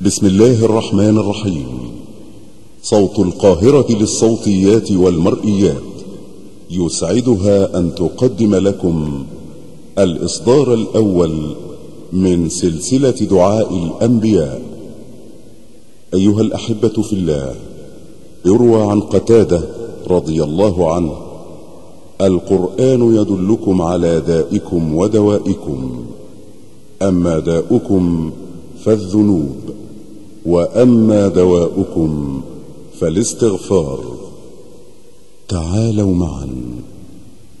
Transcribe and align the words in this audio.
بسم 0.00 0.26
الله 0.26 0.64
الرحمن 0.64 1.18
الرحيم. 1.18 1.66
صوت 2.82 3.18
القاهرة 3.18 3.92
للصوتيات 3.92 4.92
والمرئيات 4.92 5.82
يسعدها 6.70 7.78
أن 7.78 7.94
تقدم 7.94 8.54
لكم 8.54 9.24
الإصدار 9.98 10.74
الأول 10.74 11.56
من 12.12 12.48
سلسلة 12.48 13.10
دعاء 13.10 13.74
الأنبياء. 13.74 14.62
أيها 16.14 16.40
الأحبة 16.40 17.02
في 17.02 17.12
الله 17.12 17.54
يروى 18.46 18.82
عن 18.82 19.00
قتادة 19.00 19.62
رضي 20.06 20.42
الله 20.42 20.94
عنه 20.94 21.16
القرآن 22.20 23.16
يدلكم 23.16 23.82
على 23.82 24.20
دائكم 24.20 24.94
ودوائكم 24.94 26.04
أما 27.02 27.38
داؤكم 27.38 28.32
فالذنوب. 28.84 29.56
وأما 30.46 31.28
دواؤكم 31.28 32.42
فالاستغفار. 33.00 34.16
تعالوا 35.48 36.14
معا 36.14 36.48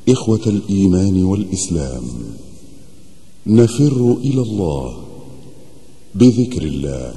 إخوة 0.08 0.40
الإيمان 0.46 1.24
والإسلام. 1.24 2.04
نفر 3.46 4.16
إلى 4.24 4.42
الله 4.42 4.96
بذكر 6.14 6.62
الله 6.62 7.14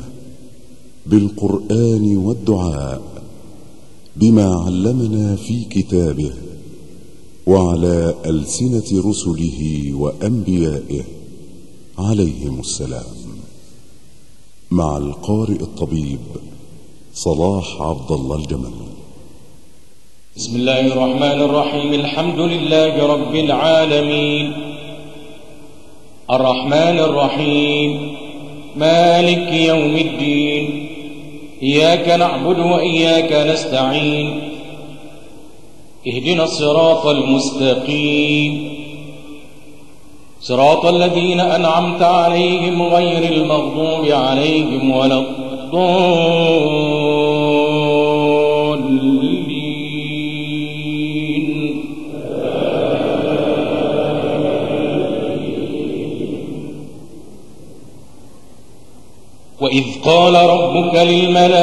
بالقرآن 1.06 2.18
والدعاء 2.18 3.02
بما 4.16 4.56
علمنا 4.56 5.36
في 5.36 5.64
كتابه 5.64 6.34
وعلى 7.48 8.16
ألسنة 8.26 9.10
رسله 9.10 9.94
وأنبيائه 9.94 11.04
عليهم 11.98 12.60
السلام. 12.60 13.21
مع 14.74 14.98
القارئ 14.98 15.62
الطبيب 15.62 16.20
صلاح 17.14 17.82
عبد 17.82 18.12
الله 18.12 18.36
الجمل. 18.36 18.72
بسم 20.38 20.56
الله 20.56 20.80
الرحمن 20.80 21.42
الرحيم. 21.42 21.94
الحمد 21.94 22.40
لله 22.40 23.08
رب 23.08 23.36
العالمين. 23.36 24.54
الرحمن 26.32 27.00
الرحيم. 27.00 28.16
مالك 28.76 29.54
يوم 29.54 29.96
الدين. 29.96 30.88
إياك 31.64 32.10
نعبد 32.10 32.60
وإياك 32.60 33.34
نستعين. 33.34 34.42
اهدنا 36.08 36.44
الصراط 36.44 37.06
المستقيم. 37.06 38.81
صراط 40.42 40.86
الذين 40.86 41.40
أنعمت 41.40 42.02
عليهم 42.02 42.84
غير 42.84 43.24
المغضوب 43.34 44.06
عليهم 44.06 44.92
ولا 44.92 45.18
الضالين. 45.20 46.22
وإذ 59.62 59.84
قال 60.06 60.36
ربك 60.36 60.96
للملائكة 60.96 61.62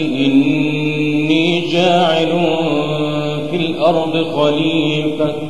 إني 0.00 1.60
جاعل 1.72 2.32
في 3.50 3.56
الأرض 3.56 4.14
خليفة 4.36 5.49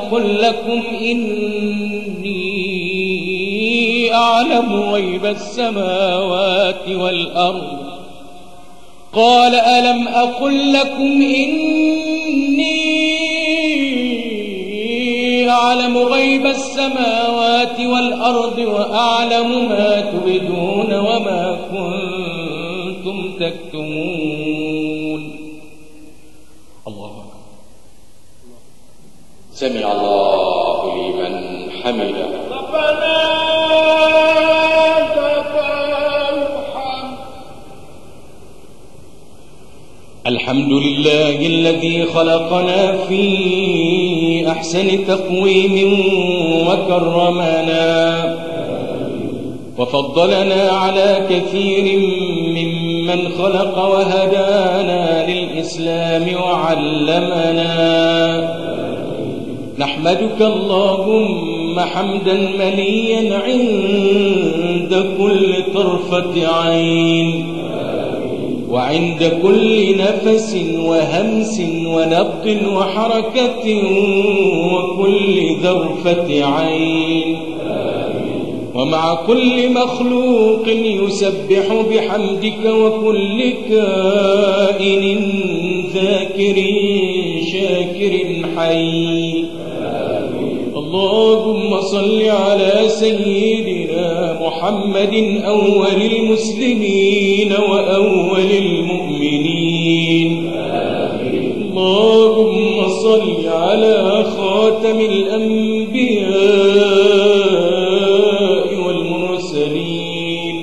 أقل 0.00 0.42
لكم 0.42 0.82
إني 1.00 2.40
أعلم 4.14 4.72
غيب 4.72 5.26
السماوات 5.26 6.88
والأرض 6.88 7.78
قال 9.12 9.54
ألم 9.54 10.08
أقل 10.08 10.72
لكم 10.72 11.22
إني 11.22 12.80
أعلم 15.50 15.98
غيب 15.98 16.46
السماوات 16.46 17.80
والأرض 17.80 18.58
وأعلم 18.58 19.68
ما 19.68 20.00
تبدون 20.00 20.94
وما 20.94 21.58
كنتم 21.70 23.32
تكتمون 23.40 24.79
سمع 29.60 29.92
الله 29.92 30.80
لمن 30.96 31.34
حمده. 31.82 32.28
ربنا 32.50 33.16
الحمد 40.26 40.72
لله 40.72 41.46
الذي 41.46 42.04
خلقنا 42.04 42.96
في 42.96 43.24
أحسن 44.48 45.06
تقويم 45.06 45.74
وكرمنا. 46.68 47.90
وفضلنا 49.78 50.70
على 50.70 51.26
كثير 51.30 51.98
ممن 52.56 53.28
خلق 53.28 53.78
وهدانا 53.78 55.26
للإسلام 55.30 56.42
وعلمنا. 56.42 57.70
نحمدك 59.80 60.40
اللهم 60.40 61.80
حمدا 61.80 62.34
مليا 62.58 63.38
عند 63.38 65.06
كل 65.18 65.54
طرفة 65.74 66.34
عين. 66.46 67.44
وعند 68.70 69.38
كل 69.42 69.96
نفس 69.96 70.56
وهمس 70.86 71.60
ونبض 71.86 72.46
وحركة 72.76 73.66
وكل 74.72 75.56
ذرفة 75.62 76.44
عين. 76.44 77.36
ومع 78.74 79.14
كل 79.14 79.72
مخلوق 79.72 80.68
يسبح 80.68 81.66
بحمدك 81.90 82.64
وكل 82.66 83.52
كائن 83.70 85.18
ذاكر 85.94 86.56
شاكر 87.52 88.14
حي. 88.56 89.44
اللهم 90.90 91.80
صل 91.80 92.22
على 92.22 92.88
سيدنا 92.88 94.38
محمد 94.42 95.14
أول 95.46 96.02
المسلمين 96.02 97.52
وأول 97.70 98.50
المؤمنين. 98.64 100.30
اللهم 101.72 102.88
صل 102.88 103.46
على 103.46 104.24
خاتم 104.36 105.00
الأنبياء 105.00 106.28
والمرسلين. 108.86 110.56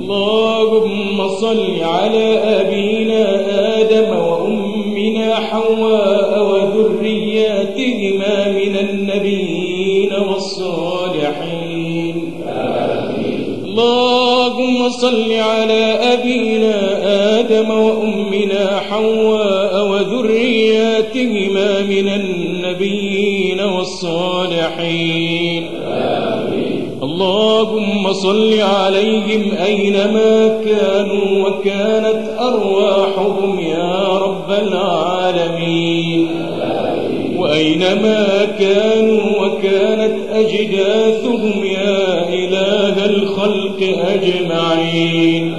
اللهم 0.00 1.28
صل 1.28 1.82
على 1.82 2.26
أبينا 2.60 3.24
آدم 3.80 4.08
وأمنا 4.18 5.28
حواء 5.34 6.13
صل 15.04 15.32
على 15.32 15.98
أبينا 16.12 16.78
آدم 17.40 17.70
وأمنا 17.70 18.80
حواء 18.90 19.88
وذرياتهما 19.88 21.82
من 21.82 22.08
النبيين 22.08 23.60
والصالحين. 23.60 25.64
اللهم 27.02 28.12
صل 28.12 28.60
عليهم 28.60 29.42
أينما 29.64 30.60
كانوا 30.64 31.48
وكانت 31.48 32.22
أرواحهم 32.40 33.60
يا 33.60 34.18
رب 34.18 34.50
العالمين. 34.50 36.28
وأينما 37.36 38.48
كانوا 38.58 39.46
وكانت 39.46 40.16
أجداثهم 40.32 41.64
يا 41.64 42.13
إله 42.64 43.06
الخلق 43.06 43.80
أجمعين. 44.14 45.56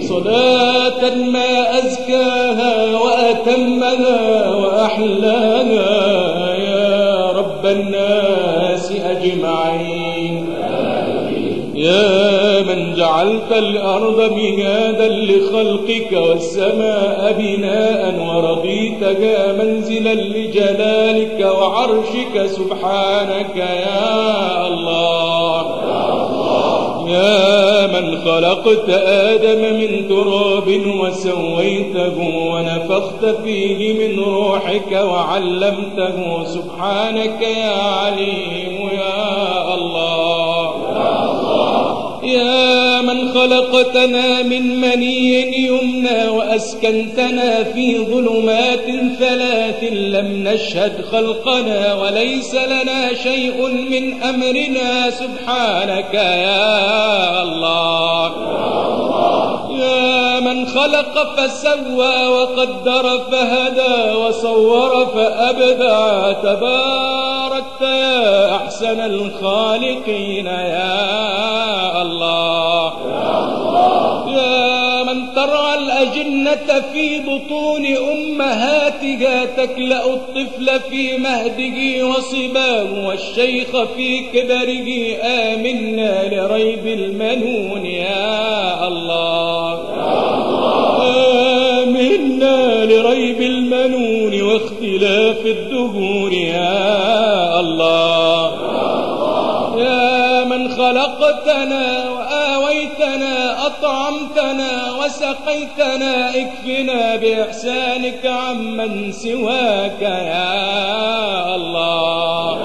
صلاة 0.00 1.14
ما 1.14 1.78
أزكاها 1.78 2.98
وأتمها 2.98 4.48
وأحلاها 4.56 5.94
يا 6.54 7.30
رب 7.30 7.66
الناس 7.66 8.92
أجمعين. 8.92 10.46
يا 11.74 12.62
من 12.62 12.94
جعلت 12.94 13.52
الأرض 13.52 14.32
مهادا 14.32 15.08
لخلقك 15.08 16.12
والسماء 16.12 17.36
بناء 17.38 18.02
ورضيتها 18.28 19.52
منزلا 19.52 20.14
لجلالك 20.14 21.40
وعرشك 21.58 22.46
سبحانك 22.46 23.56
يا 23.56 24.66
الله. 24.66 25.03
يا 27.08 27.86
من 27.86 28.18
خلقت 28.24 28.88
آدم 29.06 29.60
من 29.80 30.08
تراب 30.08 30.68
وسويته 31.00 32.18
ونفخت 32.52 33.24
فيه 33.44 33.80
من 33.92 34.24
روحك 34.24 34.92
وعلمته. 34.92 36.44
سبحانك 36.44 37.42
يا 37.42 37.76
عليم 37.80 38.88
يا 38.92 39.74
الله. 39.74 40.43
يا 42.24 43.00
من 43.00 43.34
خلقتنا 43.34 44.42
من 44.42 44.80
مني 44.80 45.66
يمنى 45.66 46.28
وأسكنتنا 46.28 47.64
في 47.64 47.98
ظلمات 47.98 48.86
ثلاث 49.18 49.84
لم 49.92 50.48
نشهد 50.48 51.04
خلقنا 51.12 51.94
وليس 51.94 52.54
لنا 52.54 53.14
شيء 53.14 53.66
من 53.66 54.22
أمرنا. 54.22 55.10
سبحانك 55.10 56.14
يا 56.14 57.42
الله. 57.42 58.32
يا 59.78 60.40
من 60.40 60.66
خلق 60.66 61.36
فسوى 61.36 62.26
وقدر 62.28 63.20
فهدى 63.30 64.16
وصور 64.16 65.06
فأبدع 65.06 66.32
تباركت 66.32 67.80
يا 67.80 68.56
أحسن 68.56 69.00
الخالقين 69.00 70.46
يا 70.46 71.63
في 76.92 77.18
بطون 77.18 77.86
أمهاتها 77.86 79.44
تكلأ 79.44 80.06
الطفل 80.06 80.80
في 80.90 81.16
مهده 81.16 82.06
وصباه 82.06 83.06
والشيخ 83.06 83.82
في 83.96 84.20
كبره 84.20 85.16
آمنا 85.22 86.34
لريب 86.34 86.86
المنون 86.86 87.86
يا 87.86 88.88
الله. 88.88 89.80
آمنا 91.82 92.84
لريب 92.84 93.42
المنون 93.42 94.42
واختلاف 94.42 95.46
الدهور 95.46 96.32
يا 96.32 97.60
الله. 97.60 98.52
يا 99.78 100.44
من 100.44 100.68
خلقتنا 100.68 102.10
وآويتنا 102.10 103.66
أطعمتنا 103.66 104.93
وسقيتنا 105.04 106.30
اكفنا 106.30 107.16
بإحسانك 107.16 108.26
عمن 108.26 109.12
سواك 109.12 110.02
يا 110.02 111.54
الله. 111.54 112.58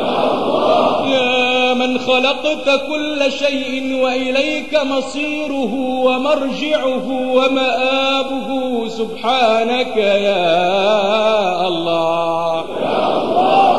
يا 1.11 1.73
من 1.73 1.99
خلقت 1.99 2.81
كل 2.87 3.31
شيء 3.31 3.95
وإليك 4.03 4.79
مصيره 4.83 5.73
ومرجعه 6.05 7.07
ومآبه 7.11 8.87
سبحانك 8.87 9.97
يا 9.97 11.67
الله. 11.67 12.65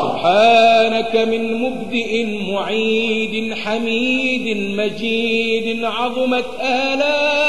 سبحانك 0.01 1.15
من 1.15 1.61
مبدئ 1.61 2.25
معيد 2.51 3.53
حميد 3.53 4.57
مجيد 4.57 5.83
عظمت 5.83 6.45
آلاؤك 6.61 7.40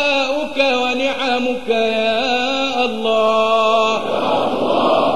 ونعمك 1.52 1.68
يا 1.68 2.84
الله. 2.84 4.00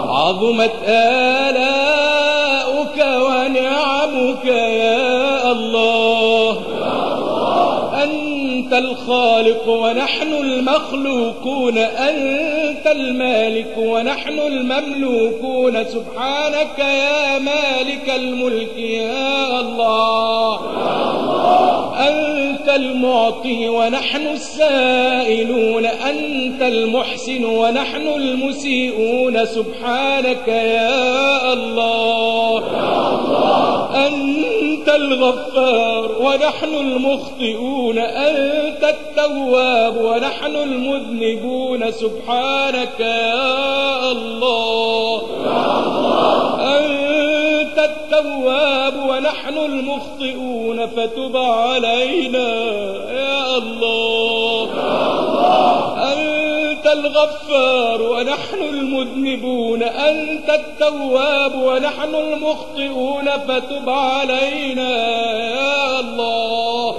عظمت 0.08 0.74
آلاؤك 0.88 1.35
الخالق 9.46 9.68
ونحن 9.68 10.32
المخلوقون 10.32 11.78
أنت 11.78 12.86
المالك 12.86 13.74
ونحن 13.78 14.38
المملوكون. 14.38 15.84
سبحانك 15.84 16.78
يا 16.78 17.38
مالك 17.38 18.12
الملك 18.16 18.78
يا 18.78 19.60
الله. 19.60 20.60
أنت 22.08 22.68
المعطي 22.68 23.68
ونحن 23.68 24.26
السائلون 24.26 25.86
أنت 25.86 26.62
المحسن 26.62 27.44
ونحن 27.44 28.06
المسيئون. 28.16 29.46
سبحانك 29.46 30.48
يا 30.48 31.52
الله. 31.52 32.25
الغفار 34.96 36.12
ونحن 36.20 36.74
المخطئون 36.74 37.98
أنت 37.98 38.84
التواب 38.84 39.96
ونحن 39.96 40.56
المذنبون 40.56 41.90
سبحانك 41.90 43.00
يا 43.00 44.12
الله. 44.12 45.22
أنت 46.60 47.78
التواب 47.78 48.94
ونحن 49.08 49.58
المخطئون 49.58 50.86
فتب 50.86 51.36
علينا 51.36 52.48
يا 53.12 53.56
الله. 53.58 54.35
أنت 56.86 57.04
الغفار 57.04 58.02
ونحن 58.02 58.62
المذنبون 58.62 59.82
أنت 59.82 60.50
التواب 60.50 61.54
ونحن 61.54 62.14
المخطئون 62.14 63.30
فتب 63.48 63.90
علينا 63.90 64.90
يا 65.54 66.00
الله. 66.00 66.94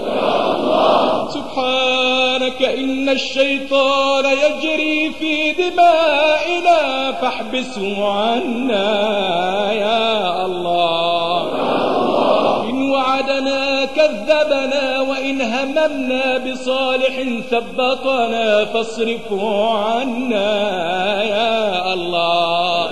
سبحانك 1.29 2.61
إن 2.63 3.09
الشيطان 3.09 4.25
يجري 4.25 5.11
في 5.19 5.51
دمائنا 5.51 7.11
فاحبسه 7.11 8.07
عنا 8.07 9.73
يا 9.73 10.45
الله. 10.45 11.41
إن 12.69 12.89
وعدنا 12.91 13.66
كذبنا 14.07 15.01
وإن 15.01 15.41
هممنا 15.41 16.37
بصالح 16.37 17.41
ثبطنا 17.51 18.65
فاصرفه 18.65 19.69
عنا 19.69 21.23
يا 21.23 21.93
الله. 21.93 22.89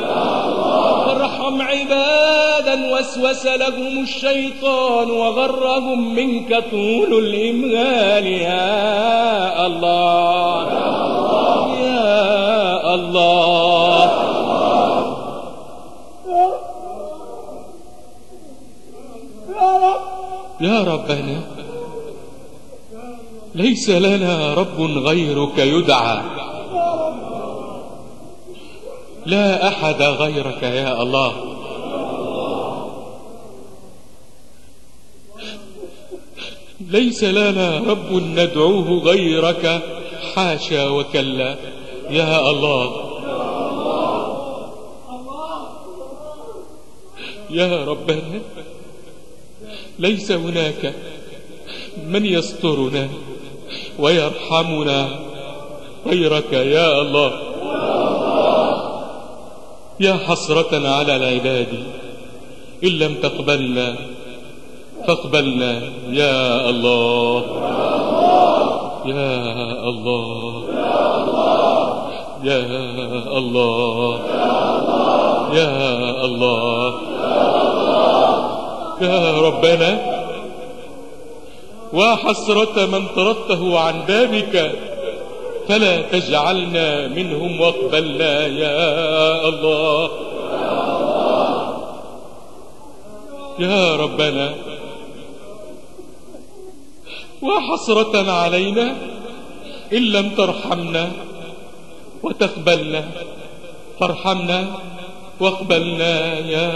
ارحم 1.12 1.62
عبادا 1.62 2.94
وسوس 2.94 3.46
لهم 3.46 4.04
الشيطان 4.04 5.12
وغرهم 5.12 6.16
منك 6.16 6.64
طول 6.72 7.14
الإمهال 7.14 8.28
يا 8.28 9.66
الله. 9.66 10.68
يا 11.80 12.96
الله. 12.96 13.55
يا 20.62 20.84
ربنا 20.84 21.42
ليس 23.56 23.90
لنا 23.90 24.54
رب 24.54 24.82
غيرك 24.82 25.58
يدعى. 25.58 26.22
لا 29.26 29.68
أحد 29.68 30.02
غيرك 30.02 30.64
يا 30.64 31.02
الله. 31.02 31.34
ليس 36.82 37.24
لنا 37.24 37.78
رب 37.78 38.14
ندعوه 38.14 38.90
غيرك. 39.04 39.82
حاشا 40.36 40.90
وكلا 40.90 41.56
يا 42.10 42.50
الله. 42.50 43.06
يا 47.50 47.86
ربنا 47.86 48.42
ليس 50.00 50.32
هناك 50.32 50.94
من 52.08 52.26
يسترنا 52.26 53.08
ويرحمنا 54.00 55.20
غيرك 56.08 56.54
يا 56.54 57.02
الله. 57.02 57.32
يا 60.00 60.14
حسرة 60.14 60.88
على 60.90 61.16
العباد 61.16 61.68
إن 62.84 62.90
لم 62.90 63.16
تقبلنا 63.16 63.96
فاقبلنا 65.08 65.82
يا 66.10 66.70
الله. 66.70 67.44
يا 69.06 69.90
الله. 69.90 70.64
يا 72.44 72.60
الله. 73.38 74.20
يا 75.54 76.28
الله. 76.28 77.00
يا 77.16 77.75
ربنا 79.02 80.16
وحسرة 81.94 82.86
من 82.86 83.08
طردته 83.16 83.80
عن 83.80 84.02
بابك 84.08 84.72
فلا 85.68 86.02
تجعلنا 86.02 87.08
منهم 87.08 87.62
واقبلنا 87.62 88.48
يا 88.48 89.48
الله. 89.50 90.10
يا 93.60 93.96
ربنا 93.96 94.56
وحسرة 97.42 98.32
علينا 98.32 98.96
إن 99.94 100.02
لم 100.02 100.30
ترحمنا 100.30 101.12
وتقبلنا 102.24 103.04
فارحمنا 104.00 104.68
واقبلنا 105.40 106.40
يا 106.40 106.70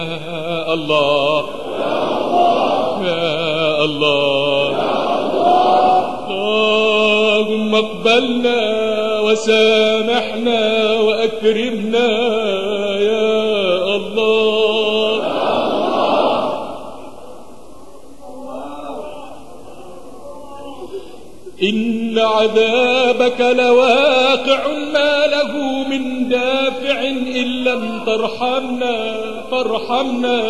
الله. 0.74 1.69
يا 3.06 3.84
الله. 3.84 4.70
اللهم 6.29 7.75
اقبلنا 7.75 8.60
وسامحنا 9.20 10.94
وأكرمنا. 10.94 12.10
إن 22.20 22.26
عذابك 22.26 23.42
لواقع 23.42 24.68
ما 24.94 25.28
له 25.28 25.84
من 25.90 26.30
دافع 26.30 27.02
إن 27.10 27.64
لم 27.64 28.04
ترحمنا 28.06 29.16
فارحمنا 29.52 30.42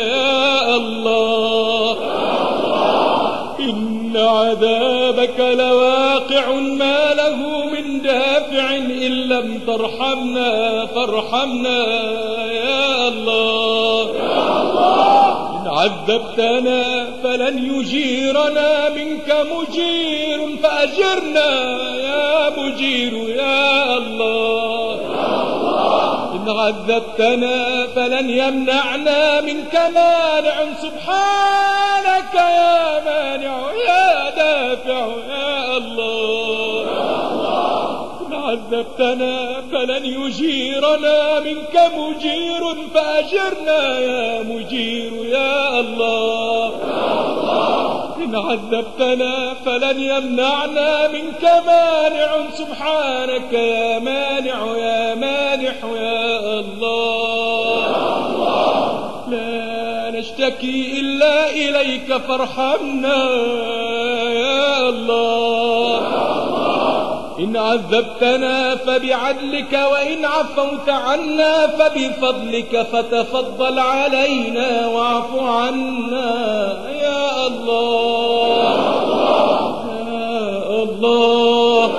يا 0.00 0.76
الله. 0.76 1.96
إن 3.60 4.16
عذابك 4.16 5.40
لواقع 5.40 6.52
ما 6.54 7.14
له 7.14 7.64
من 7.72 8.02
دافع 8.02 8.76
إن 8.76 9.12
لم 9.12 9.60
ترحمنا 9.66 10.86
فارحمنا 10.86 11.86
يا 12.52 13.08
الله. 13.08 14.10
إن 14.10 15.49
عذبتنا 15.80 17.06
فلن 17.22 17.58
يجيرنا 17.74 18.88
منك 18.88 19.36
مجير 19.52 20.56
فأجرنا 20.62 21.50
يا 21.96 22.50
مجير 22.58 23.12
يا 23.28 23.96
الله. 23.98 25.00
إن 26.34 26.48
عذبتنا 26.48 27.86
فلن 27.86 28.30
يمنعنا 28.30 29.40
منك 29.40 29.74
مانع 29.74 30.56
سبحانك 30.82 32.34
يا 32.34 33.00
مانع 33.04 33.56
يا 33.88 34.30
دافع 34.30 35.06
يا 35.28 35.76
الله. 35.76 36.59
عذبتنا 38.50 39.62
فلن 39.72 40.04
يجيرنا 40.04 41.40
منك 41.40 41.90
مجير 41.96 42.62
فأجرنا 42.94 43.98
يا 43.98 44.42
مجير 44.42 45.12
يا 45.24 45.80
الله. 45.80 46.72
إن 48.16 48.36
عذبتنا 48.36 49.54
فلن 49.66 50.02
يمنعنا 50.02 51.08
منك 51.08 51.44
مانع. 51.66 52.50
سبحانك 52.58 53.52
يا 53.52 53.98
مانع 53.98 54.76
يا 54.76 55.14
مانح 55.14 55.84
يا 55.84 56.60
الله. 56.60 57.80
لا 59.28 60.10
نشتكي 60.18 61.00
إلا 61.00 61.50
إليك 61.50 62.16
فارحمنا 62.16 63.30
يا 64.30 64.88
الله. 64.88 66.39
إن 67.40 67.56
عذبتنا 67.56 68.76
فبعدلك 68.76 69.72
وإن 69.72 70.24
عفوت 70.24 70.88
عنا 70.88 71.66
فبفضلك 71.66 72.86
فتفضل 72.92 73.78
علينا 73.78 74.86
واعف 74.86 75.38
عنا. 75.38 76.30
يا 77.02 77.46
الله. 77.46 78.74
يا 80.12 80.82
الله 80.82 81.90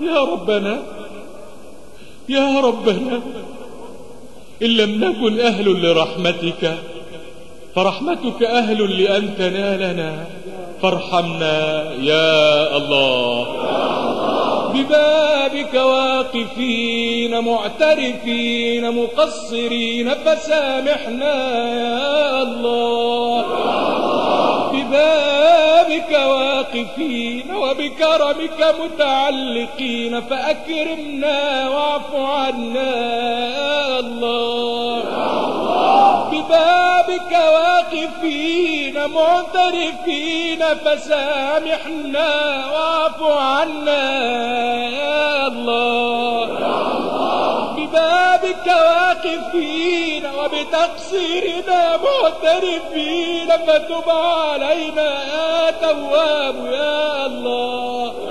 يا 0.00 0.20
ربنا. 0.24 0.82
يا 2.28 2.60
ربنا. 2.60 3.20
إن 4.62 4.68
لم 4.68 5.04
نكن 5.04 5.40
أهل 5.40 5.82
لرحمتك 5.82 6.78
فرحمتك 7.74 8.42
أهل 8.42 9.02
لأن 9.02 9.34
تنالنا. 9.38 10.39
فارحمنا 10.82 11.92
يا 12.00 12.76
الله. 12.76 13.46
ببابك 14.74 15.74
واقفين 15.74 17.40
معترفين 17.40 18.90
مقصرين 18.90 20.14
فسامحنا 20.14 21.34
يا 21.74 22.42
الله. 22.42 23.44
ببابك 24.72 26.12
واقفين 26.12 27.54
وبكرمك 27.54 28.74
متعلقين 28.80 30.20
فأكرمنا 30.20 31.68
واعف 31.68 32.14
عنا 32.14 32.92
يا 33.58 33.98
الله. 33.98 35.02
ببابك 36.50 37.32
واقفين 37.32 39.06
معترفين 39.06 40.64
فسامحنا 40.84 42.30
واعف 42.72 43.22
عنا 43.22 44.02
يا 44.88 45.46
الله. 45.46 46.46
ببابك 47.76 48.66
واقفين 48.66 50.26
وبتقصيرنا 50.26 51.96
معترفين 51.96 53.48
فتب 53.66 54.08
علينا 54.10 55.24
يا 55.24 55.70
تواب 55.70 56.66
يا 56.66 57.26
الله. 57.26 58.29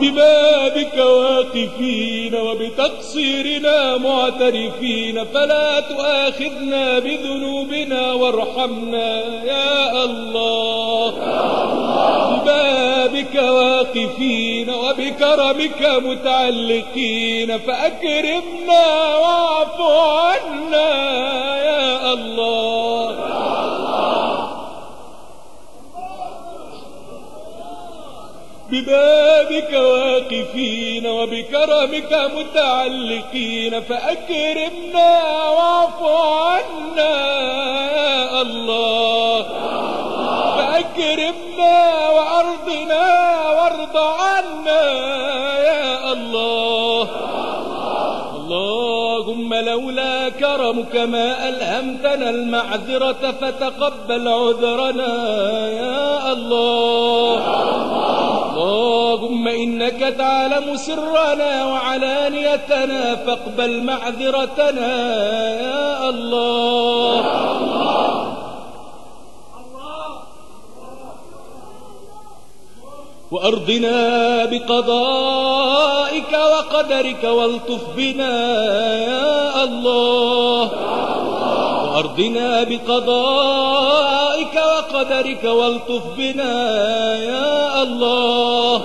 ببابك 0.00 0.96
واقفين 0.96 2.34
وبتقصيرنا 2.34 3.96
معترفين 3.96 5.24
فلا 5.24 5.80
تؤاخذنا 5.80 6.98
بذنوبنا 6.98 8.12
وارحمنا. 8.12 9.22
يا 9.44 10.04
الله. 10.04 11.14
ببابك 12.30 13.34
واقفين 13.34 14.70
وبكرمك 14.70 16.02
متعلقين 16.04 17.58
فأكرمنا 17.58 19.16
واعف 19.16 19.80
عنا. 19.80 20.90
يا 21.64 22.12
الله. 22.12 23.49
ببابك 28.72 29.72
واقفين 29.72 31.06
وبكرمك 31.06 32.30
متعلقين 32.36 33.80
فأكرمنا 33.80 35.22
واعف 35.50 36.02
عنا. 36.02 37.14
يا 37.92 38.42
الله. 38.42 39.42
فأكرمنا 40.56 42.08
وأرضنا 42.08 43.06
وارض 43.50 43.96
عنا. 43.96 44.82
يا 45.58 46.12
الله. 46.12 47.08
اللهم 48.36 49.54
لولا 49.54 50.28
كرمك 50.28 50.96
ما 50.96 51.48
ألهمتنا 51.48 52.30
المعذرة 52.30 53.34
فتقبل 53.40 54.28
عذرنا. 54.28 55.14
يا 55.68 56.32
الله. 56.32 57.19
اللهم 59.30 59.48
إنك 59.48 60.14
تعلم 60.18 60.76
سرنا 60.76 61.64
وعلانيتنا 61.64 63.16
فاقبل 63.16 63.82
معذرتنا 63.82 64.92
يا 65.60 66.08
الله. 66.08 67.24
وأرضنا 73.30 74.44
بقضائك 74.44 76.32
وقدرك 76.32 77.24
والطف 77.24 77.96
بنا 77.96 78.36
يا 78.98 79.64
الله. 79.64 80.70
وأرضنا 81.90 82.62
بقضائك 82.62 84.54
وقدرك 84.54 85.44
والطف 85.44 86.02
بنا 86.16 87.16
يا 87.16 87.82
الله. 87.82 88.76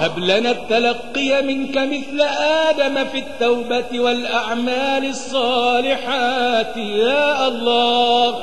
هب 0.00 0.18
لنا 0.18 0.50
التلقي 0.50 1.42
منك 1.42 1.76
مثل 1.78 2.20
آدم 2.68 3.04
في 3.04 3.18
التوبة 3.18 4.00
والأعمال 4.00 5.08
الصالحات 5.08 6.76
يا 6.76 7.48
الله. 7.48 8.34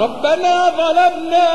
ربنا 0.00 0.72
ظلمنا 0.76 1.48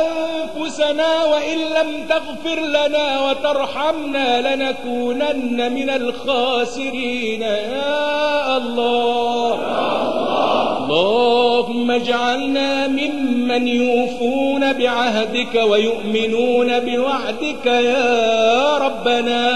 أنفسنا 0.00 1.24
وإن 1.24 1.58
لم 1.58 2.06
تغفر 2.08 2.60
لنا 2.60 3.20
وترحمنا 3.20 4.54
لنكونن 4.54 5.72
من 5.72 5.90
الخاسرين. 5.90 7.42
يا 7.42 8.56
الله. 8.56 9.58
اللهم 10.80 11.90
اجعلنا 11.90 12.86
ممن 12.86 13.68
يوفون 13.68 14.72
بعهدك 14.72 15.54
ويؤمنون 15.54 16.80
بوعدك 16.80 17.66
يا 17.66 18.76
ربنا. 18.78 19.46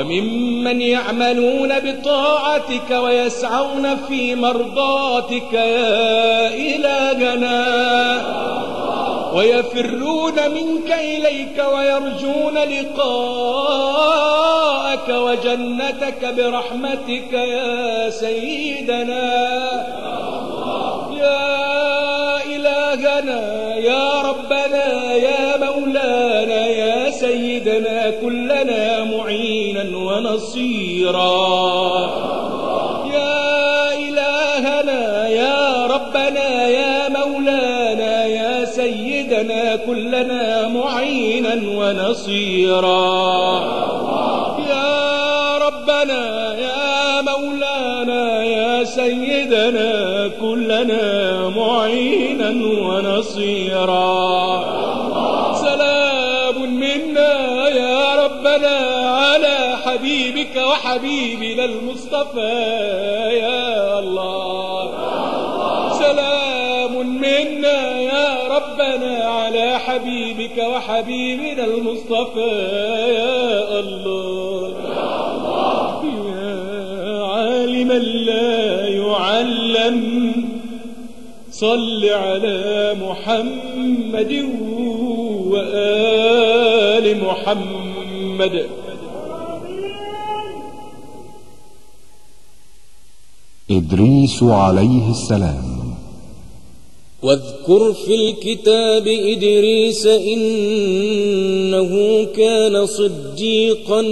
وممن 0.00 0.80
يعملون 0.80 1.72
بطاعتك 1.80 2.90
ويسعون 2.90 3.96
في 3.96 4.34
مرضاتك 4.34 5.52
يا 5.52 6.48
إلهنا 6.54 7.66
ويفرون 9.34 10.34
منك 10.34 10.92
إليك 10.92 11.64
ويرجون 11.74 12.58
لقاءك 12.58 13.50
وجنتك 15.08 16.34
برحمتك 16.36 17.32
يا 17.32 18.10
سيدنا. 18.10 19.50
يا 21.16 22.36
إلهنا 22.56 23.74
يا 23.76 24.22
ربنا 24.22 25.14
يا 25.14 25.56
مولانا. 25.56 26.29
سيدنا 27.64 28.10
كلنا 28.22 29.04
معينا 29.04 29.84
ونصيرا. 29.96 31.32
يا 33.12 33.92
إلهنا 34.08 35.28
يا 35.28 35.86
ربنا 35.86 36.68
يا 36.68 37.08
مولانا 37.08 38.24
يا 38.24 38.64
سيدنا 38.64 39.76
كلنا 39.76 40.68
معينا 40.68 41.54
ونصيرا. 41.78 43.10
يا 44.68 45.58
ربنا 45.58 46.54
يا 46.54 47.20
مولانا 47.22 48.44
يا 48.44 48.84
سيدنا 48.84 50.30
كلنا 50.40 51.48
معينا 51.48 52.50
ونصيرا. 52.88 54.20
حبيبك 60.74 61.60
وحبيبنا 61.60 61.64
المصطفى 61.64 62.40
يا 63.32 63.98
الله. 63.98 64.90
سلام 65.98 67.06
منا 67.20 68.00
يا 68.00 68.48
ربنا 68.48 69.24
على 69.24 69.78
حبيبك 69.78 70.58
وحبيبنا 70.58 71.64
المصطفى 71.64 72.50
يا 73.14 73.78
الله. 73.78 74.72
يا 76.04 77.24
عالما 77.24 77.94
لا 77.94 78.88
يعلم. 78.88 80.32
صل 81.50 82.04
على 82.04 82.96
محمد 83.02 84.32
وآل 85.46 87.24
محمد. 87.24 88.66
إدريس 93.70 94.42
عليه 94.42 95.10
السلام. 95.10 95.94
واذكر 97.22 97.92
في 97.92 98.14
الكتاب 98.14 99.06
إدريس 99.06 100.06
إنه 100.06 101.90
كان 102.24 102.86
صديقا 102.86 104.02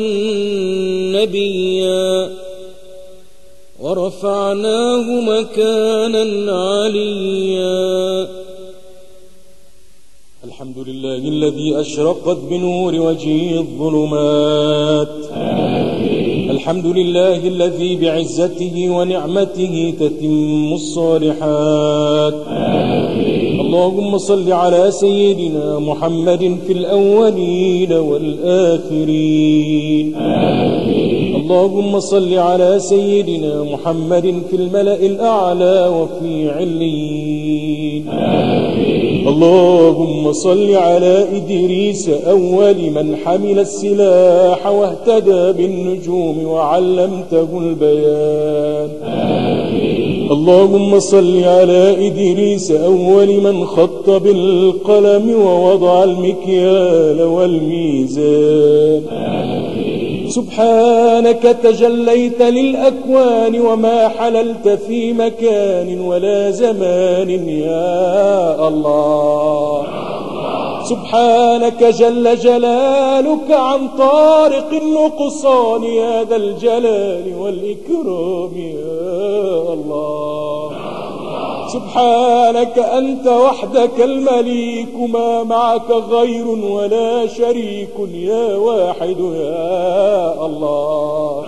نبيا. 1.16 2.30
ورفعناه 3.80 5.20
مكانا 5.20 6.52
عليا. 6.82 8.28
الحمد 10.44 10.78
لله 10.78 11.16
الذي 11.16 11.80
أشرقت 11.80 12.36
بنور 12.36 12.94
وجهه 12.94 13.58
الظلمات. 13.60 15.28
الحمد 16.68 16.86
لله 16.86 17.48
الذي 17.48 17.96
بعزته 17.96 18.90
ونعمته 18.90 19.94
تتم 20.00 20.72
الصالحات. 20.72 22.34
اللهم 23.60 24.18
صل 24.18 24.52
على 24.52 24.90
سيدنا 24.90 25.78
محمد 25.78 26.58
في 26.66 26.72
الأولين 26.72 27.92
والآخرين. 27.92 29.06
اللهم 31.36 32.00
صل 32.00 32.34
على 32.34 32.78
سيدنا 32.78 33.62
محمد 33.62 34.42
في 34.50 34.56
الملأ 34.56 35.06
الأعلى 35.06 35.88
وفي 35.88 36.50
عليين. 36.50 38.04
اللهم 39.26 40.32
صل 40.32 40.74
على 40.74 41.26
إدريس 41.36 42.08
أول 42.08 42.74
من 42.74 43.16
حمل 43.24 43.58
السلاح 43.58 44.66
واهتدى 44.66 45.52
بالنجوم 45.52 46.46
وعلمته 46.46 47.48
البيان. 47.58 48.88
اللهم 50.30 50.98
صل 50.98 51.44
على 51.44 52.06
إدريس 52.06 52.70
أول 52.70 53.26
من 53.40 53.64
خط 53.64 54.10
بالقلم 54.10 55.30
ووضع 55.30 56.04
المكيال 56.04 57.22
والميزان. 57.22 59.02
سبحانك 60.28 61.42
تجليت 61.62 62.42
للأكوان 62.42 63.60
وما 63.60 64.08
حللت 64.08 64.68
في 64.68 65.12
مكان 65.12 66.00
ولا 66.00 66.50
زمان 66.50 67.30
يا 67.48 68.68
الله. 68.68 69.82
سبحانك 70.88 71.84
جل 71.84 72.36
جلالك 72.36 73.50
عن 73.50 73.88
طارق 73.98 74.70
النقصان 74.72 75.84
يا 75.84 76.24
ذا 76.24 76.36
الجلال 76.36 77.34
والإكرام 77.38 78.56
يا 78.56 79.72
الله. 79.72 80.77
سبحانك 81.72 82.78
أنت 82.78 83.26
وحدك 83.26 84.00
المليك 84.00 84.94
ما 85.12 85.42
معك 85.42 85.90
غير 85.90 86.48
ولا 86.48 87.26
شريك. 87.26 87.94
يا 88.14 88.56
واحد 88.56 89.20
يا 89.20 90.46
الله. 90.46 91.44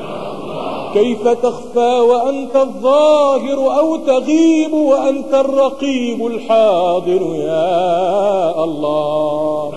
كيف 0.95 1.29
تخفى 1.29 2.01
وأنت 2.01 2.57
الظاهر 2.57 3.79
أو 3.79 3.97
تغيب 3.97 4.73
وأنت 4.73 5.35
الرقيب 5.35 6.27
الحاضر؟ 6.27 7.35
يا 7.35 8.65
الله. 8.65 9.73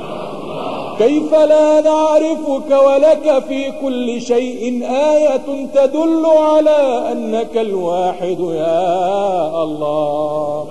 كيف 0.98 1.34
لا 1.34 1.82
نعرفك 1.82 2.72
ولك 2.88 3.44
في 3.48 3.72
كل 3.82 4.22
شيء 4.22 4.84
آية 4.90 5.68
تدل 5.76 6.26
على 6.26 7.12
أنك 7.12 7.58
الواحد 7.58 8.40
يا 8.40 9.64
الله؟ 9.64 10.66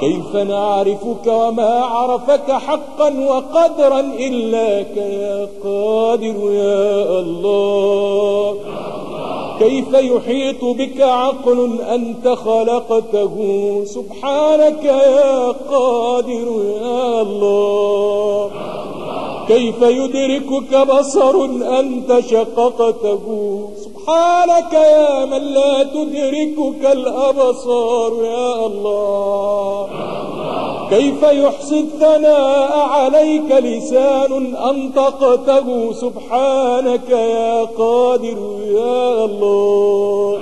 كيف 0.00 0.36
نعرفك 0.36 1.26
وما 1.26 1.84
عرفك 1.84 2.52
حقا 2.52 3.14
وقدرا 3.28 4.00
إلاك 4.00 4.96
يا 4.96 5.48
قادر 5.64 6.52
يا 6.52 7.20
الله؟ 7.20 8.56
كيف 9.58 9.92
يحيط 9.92 10.64
بك 10.64 11.00
عقل 11.00 11.78
أنت 11.80 12.28
خلقته؟ 12.28 13.36
سبحانك 13.84 14.84
يا 14.84 15.48
قادر 15.70 16.48
يا 16.82 17.22
الله. 17.22 18.50
كيف 19.48 19.82
يدركك 19.82 20.86
بصر 20.88 21.44
أنت 21.78 22.20
شققته؟ 22.30 23.24
سبحانك 23.76 24.72
يا 24.72 25.24
من 25.24 25.42
لا 25.42 25.82
تدركك 25.82 26.92
الأبصار 26.92 28.12
يا 28.24 28.66
الله. 28.66 29.88
كيف 30.90 31.22
يحصي 31.22 31.80
الثناء 31.80 32.78
عليك 32.78 33.50
لسان 33.50 34.56
أنطقته؟ 34.56 35.92
سبحانك 35.92 37.10
يا 37.10 37.64
قادر 37.64 38.38
يا 38.66 39.24
الله. 39.24 40.38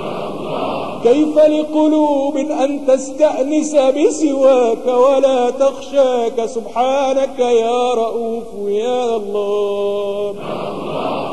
كيف 1.05 1.39
لقلوب 1.39 2.37
أن 2.37 2.87
تستأنس 2.87 3.75
بسواك 3.75 4.87
ولا 4.87 5.51
تخشاك؟ 5.51 6.47
سبحانك 6.47 7.39
يا 7.39 7.95
رؤوف 7.95 8.69
يا 8.69 9.17
الله. 9.17 10.35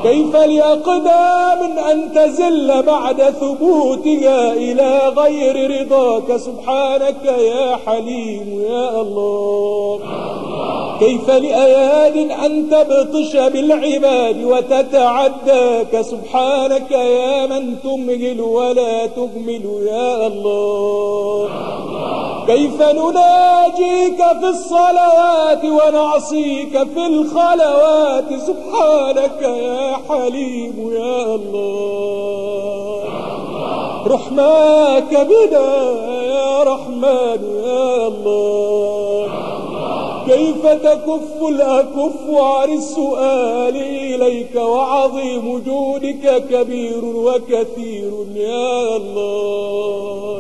كيف 0.03 0.35
لأقدام 0.35 1.77
أن 1.91 2.13
تزل 2.13 2.83
بعد 2.83 3.21
ثبوتها 3.21 4.53
إلى 4.53 4.99
غير 5.17 5.81
رضاك؟ 5.81 6.37
سبحانك 6.37 7.25
يا 7.25 7.75
حليم 7.85 8.61
يا 8.69 9.01
الله. 9.01 9.99
كيف 10.99 11.29
لأياد 11.29 12.17
أن 12.17 12.69
تبطش 12.69 13.35
بالعباد 13.35 14.43
وتتعداك؟ 14.43 16.01
سبحانك 16.01 16.91
يا 16.91 17.45
من 17.45 17.75
تمهل 17.83 18.41
ولا 18.41 19.05
تهمل. 19.05 19.60
يا 19.65 20.27
الله. 20.27 21.49
كيف 22.47 22.81
نناجيك 22.81 24.17
في 24.39 24.47
الصلوات 24.47 25.65
ونعصيك 25.65 26.83
في 26.93 27.05
الخلوات؟ 27.07 28.25
سبحانك 28.47 29.41
يا 29.41 29.97
حليم 30.09 30.91
يا 30.93 31.35
الله. 31.35 33.03
رحماك 34.07 35.27
بنا 35.29 35.91
يا 36.23 36.63
رحمن 36.63 37.61
يا 37.65 38.07
الله. 38.07 39.00
كيف 40.27 40.67
تكف 40.67 41.43
الأكف 41.49 42.29
عن 42.29 42.73
السؤال 42.73 43.75
إليك 43.75 44.55
وعظيم 44.55 45.63
جودك 45.65 46.43
كبير 46.51 47.05
وكثير 47.05 48.11
يا 48.35 48.95
الله؟ 48.95 50.37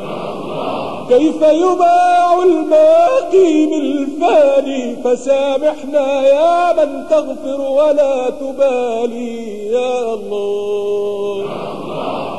كيف 1.09 1.41
يباع 1.41 2.43
الباقي 2.43 3.65
بالفاني 3.65 4.95
فسامحنا 5.03 6.27
يا 6.27 6.73
من 6.73 7.07
تغفر 7.09 7.61
ولا 7.61 8.29
تبالي 8.29 9.67
يا 9.67 10.13
الله؟ 10.13 11.45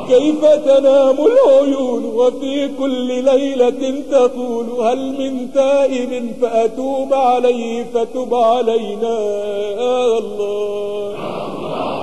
كيف 0.09 0.45
تنام 0.45 1.15
العيون 1.25 2.05
وفي 2.05 2.69
كل 2.79 3.23
ليلة 3.23 4.01
تقول 4.11 4.65
هل 4.85 4.97
من 5.19 5.53
تائب 5.53 6.31
فأتوب 6.41 7.13
عليه 7.13 7.85
فتب 7.93 8.35
علينا؟ 8.35 9.19
يا 9.79 10.17
الله. 10.17 11.13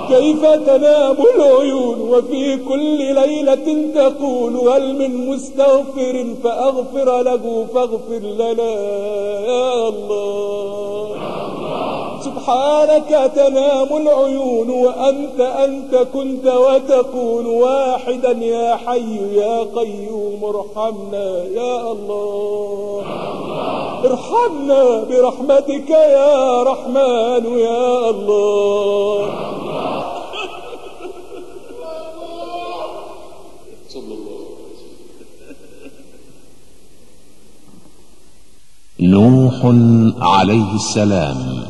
كيف 0.08 0.46
تنام 0.46 1.16
العيون 1.36 2.00
وفي 2.00 2.56
كل 2.56 3.14
ليلة 3.14 3.90
تقول 3.94 4.56
هل 4.56 4.98
من 4.98 5.30
مستغفر 5.30 6.26
فأغفر 6.44 7.22
له 7.22 7.66
فاغفر 7.74 8.20
لنا؟ 8.38 8.72
يا 9.46 9.88
الله. 9.88 10.59
سبحانك 12.30 13.32
تنام 13.34 13.96
العيون 13.96 14.70
وأنت 14.70 15.40
أنت 15.40 15.94
كنت 16.14 16.46
وتكون 16.46 17.46
واحدا 17.46 18.30
يا 18.30 18.76
حي 18.76 19.36
يا 19.36 19.64
قيوم 19.76 20.44
ارحمنا 20.44 21.44
يا 21.44 21.92
الله. 21.92 23.02
ارحمنا 24.04 25.04
برحمتك 25.04 25.90
يا 25.90 26.62
رحمن 26.62 27.58
يا 27.58 28.10
الله. 28.10 29.50
نوح 39.00 39.60
عليه 40.20 40.74
السلام. 40.74 41.69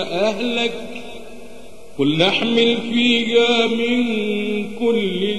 وأهلك 0.00 0.72
قل 1.98 2.22
احمل 2.22 2.76
فيها 2.92 3.66
من 3.66 4.04
كل 4.78 5.36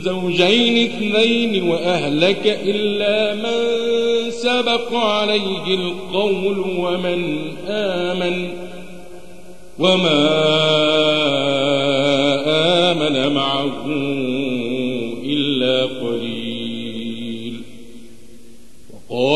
زوجين 0.00 0.90
اثنين 0.90 1.68
وأهلك 1.68 2.58
إلا 2.64 3.34
من 3.34 4.30
سبق 4.30 4.94
عليه 4.94 5.74
القول 5.74 6.58
ومن 6.58 7.38
آمن 7.68 8.48
وما 9.78 10.26
آمن 12.92 13.34
معه 13.34 13.86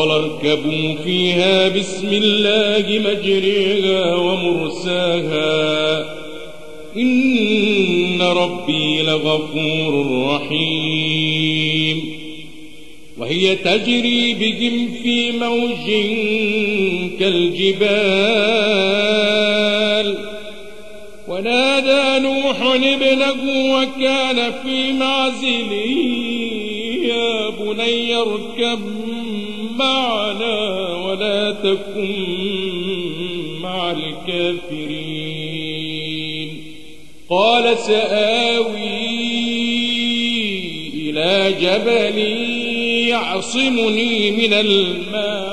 وقال 0.01 0.11
اركبوا 0.11 0.95
فيها 1.03 1.67
بسم 1.67 2.07
الله 2.11 2.99
مجريها 2.99 4.15
ومرساها. 4.15 6.05
إن 6.97 8.21
ربي 8.21 9.01
لغفور 9.01 10.25
رحيم. 10.27 12.13
وهي 13.17 13.55
تجري 13.55 14.33
بهم 14.33 14.93
في 15.03 15.31
موج 15.31 15.91
كالجبال. 17.19 17.77
ونادى 21.27 22.27
نوح 22.27 22.61
ابنه 22.61 23.41
وكان 23.75 24.53
في 24.63 24.93
معزل 24.93 25.71
يا 27.05 27.49
بني 27.49 28.15
اركب 28.15 28.79
معنا 29.81 30.95
ولا 30.95 31.51
تكن 31.51 32.15
مع 33.61 33.91
الكافرين. 33.91 35.31
قال 37.29 37.77
سآوي 37.77 39.01
إلى 40.93 41.55
جبل 41.61 42.17
يعصمني 43.07 44.31
من 44.31 44.53
الماء. 44.53 45.51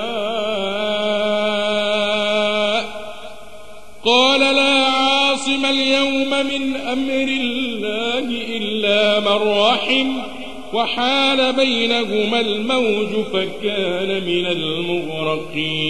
قال 4.04 4.40
لا 4.40 4.84
عاصم 4.86 5.66
اليوم 5.66 6.30
من 6.30 6.76
أمر 6.76 7.28
الله 7.40 8.26
إلا 8.56 9.20
من 9.20 9.38
رحم. 9.48 10.37
وحال 10.74 11.52
بينهما 11.52 12.40
الموج 12.40 13.24
فكان 13.32 14.22
من 14.24 14.46
المغرقين. 14.46 15.88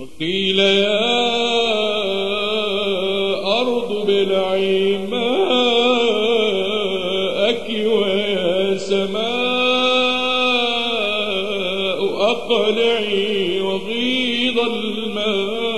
وقيل 0.00 0.58
يا 0.58 0.98
أرض 3.60 3.92
ابلعي 4.02 4.98
ماءك 4.98 5.38
ويا 7.70 8.76
سماء 8.78 9.28
أقلعي 12.30 13.60
وغيض 13.60 14.58
الماء. 14.58 15.68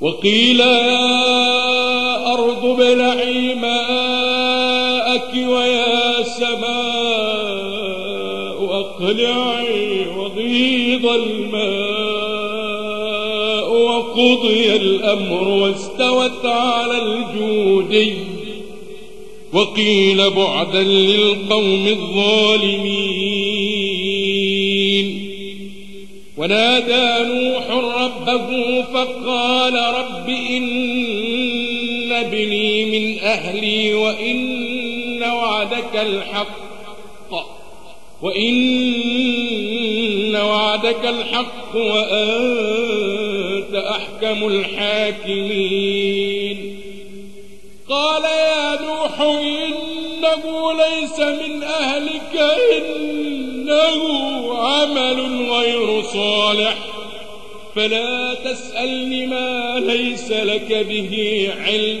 وقيل 0.00 0.60
يا 0.60 1.05
أقلعي 9.06 10.06
وغيض 10.16 11.06
الماء 11.06 12.26
وقضي 13.72 14.76
الأمر 14.76 15.48
واستوت 15.48 16.44
على 16.44 17.02
الجودي 17.02 18.14
وقيل 19.52 20.30
بعدا 20.30 20.82
للقوم 20.82 21.86
الظالمين. 21.86 23.06
ونادى 26.36 27.32
نوح 27.32 27.70
ربه 27.70 28.82
فقال 28.82 29.74
رب 29.74 30.28
إن 30.28 32.12
ابني 32.12 32.84
من 32.84 33.18
أهلي 33.18 33.94
وإن 33.94 35.22
وعدك 35.22 35.94
الحق. 35.94 36.65
وإن 38.22 39.16
وعدك 40.36 41.04
الحق 41.04 41.76
وأنت 41.76 43.74
أحكم 43.74 44.48
الحاكمين. 44.48 45.96
قال 47.88 48.24
يا 48.24 48.82
نوح 48.82 49.20
إنه 49.20 50.72
ليس 50.72 51.20
من 51.20 51.62
أهلك 51.62 52.40
إنه 52.76 54.02
عمل 54.58 55.50
غير 55.50 56.02
صالح. 56.02 56.76
فلا 57.76 58.34
تسألني 58.34 59.26
ما 59.26 59.80
ليس 59.86 60.30
لك 60.30 60.86
به 60.88 61.48
علم. 61.66 62.00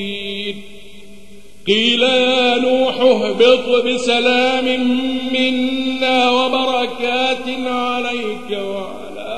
قيل 1.71 2.01
يا 2.01 2.57
نوح 2.57 3.01
اهبط 3.01 3.85
بسلام 3.85 4.65
منا 5.33 6.29
وبركات 6.29 7.47
عليك 7.65 8.51
وعلى 8.51 9.31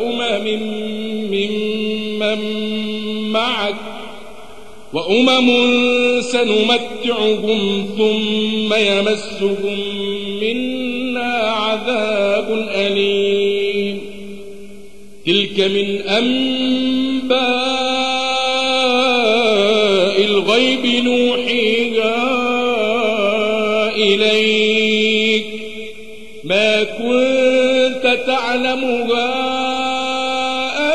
أمم 0.00 0.46
ممن 1.30 2.40
معك 3.32 3.74
وأمم 4.92 5.50
سنمتعهم 6.20 7.86
ثم 7.98 8.74
يمسهم 8.74 9.78
منا 10.40 11.34
عذاب 11.34 12.68
أليم. 12.74 14.00
تلك 15.26 15.60
من 15.60 16.00
أنباء 16.00 17.95
الغيب 20.56 21.04
نوحيها 21.04 22.16
إليك. 23.96 25.46
ما 26.44 26.82
كنت 26.82 28.18
تعلمها 28.26 29.56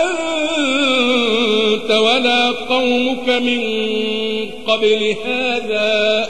أنت 0.03 1.91
ولا 1.91 2.51
قومك 2.51 3.29
من 3.29 3.61
قبل 4.67 5.15
هذا. 5.25 6.29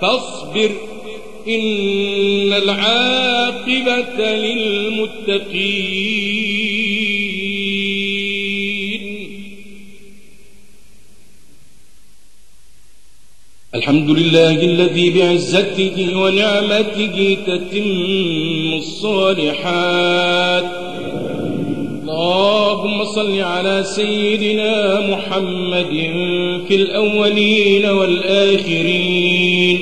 فاصبر 0.00 0.70
إن 1.48 2.52
العاقبة 2.52 4.36
للمتقين. 4.36 5.58
الحمد 13.88 14.10
لله 14.10 14.64
الذي 14.64 15.10
بعزته 15.10 16.16
ونعمته 16.16 17.36
تتم 17.46 18.72
الصالحات. 18.76 20.64
اللهم 22.02 23.04
صل 23.04 23.40
على 23.40 23.84
سيدنا 23.84 25.00
محمد 25.00 26.10
في 26.68 26.74
الأولين 26.74 27.86
والآخرين. 27.86 29.78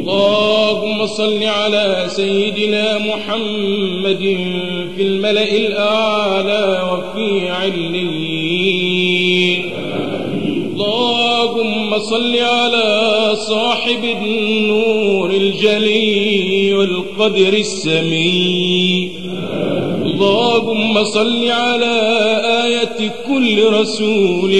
اللهم 0.00 1.06
صل 1.06 1.44
على 1.44 2.06
سيدنا 2.08 2.98
محمد 2.98 4.36
في 4.96 5.02
الملأ 5.02 5.52
الأعلى 5.56 6.82
وفي 6.92 7.48
عليين 7.48 8.17
اللهم 11.98 12.10
صل 12.10 12.36
على 12.36 13.36
صاحب 13.36 14.04
النور 14.04 15.30
الجلي 15.30 16.74
والقدر 16.74 17.52
السمي 17.52 19.10
اللهم 20.04 21.04
صل 21.04 21.50
على 21.50 21.96
آية 22.64 23.12
كل 23.28 23.72
رسول 23.80 24.54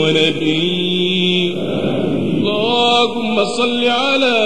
ونبي. 0.00 1.56
اللهم 2.38 3.44
صل 3.44 3.84
على 3.84 4.36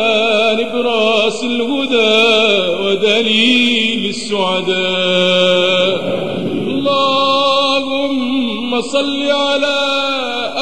نبراس 0.60 1.44
الهدى 1.44 2.68
ودليل 2.84 4.08
السعداء. 4.08 5.92
اللهم 6.68 8.80
صل 8.80 9.22
على 9.22 10.01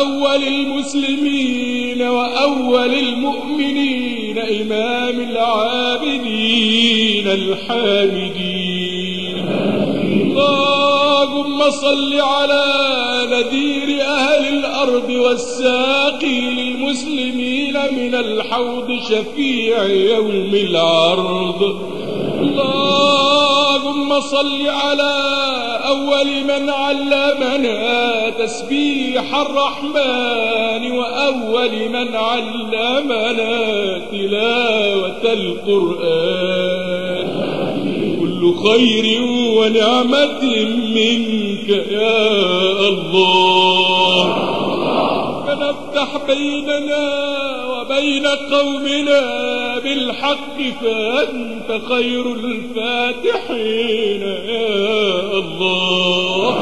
أول 0.01 0.43
المسلمين 0.43 2.03
وأول 2.03 2.95
المؤمنين 2.95 4.39
إمام 4.39 5.21
العابدين 5.31 6.61
الحامدين. 7.27 8.81
اللهم 10.31 11.71
صل 11.71 12.21
على 12.21 12.65
نذير 13.31 14.03
أهل 14.03 14.59
الأرض 14.59 15.11
والساقي 15.11 16.41
للمسلمين 16.41 17.75
من 17.93 18.15
الحوض 18.15 18.89
شفيع 19.09 19.85
يوم 19.85 20.55
العرض. 20.55 21.61
اللهم 22.41 24.21
صل 24.21 24.69
على 24.69 25.13
أول 25.90 26.44
من 26.44 26.70
علمنا 26.70 28.31
تسبيح 28.31 29.35
الرحمن 29.35 30.92
وأول 30.92 31.88
من 31.88 32.16
علمنا 32.16 33.98
تلاوة 34.12 35.33
القرآن. 35.33 36.81
كل 38.20 38.55
خير 38.68 39.22
ونعمة 39.57 40.42
منك 40.94 41.68
يا 41.68 42.29
الله. 42.88 44.24
فنفتح 45.46 46.09
بيننا 46.29 47.07
وبين 47.66 48.26
قومنا 48.26 49.60
بالحق 49.90 50.59
فأنت 50.83 51.81
خير 51.88 52.24
الفاتحين 52.33 54.22
يا 54.22 55.38
الله. 55.38 56.55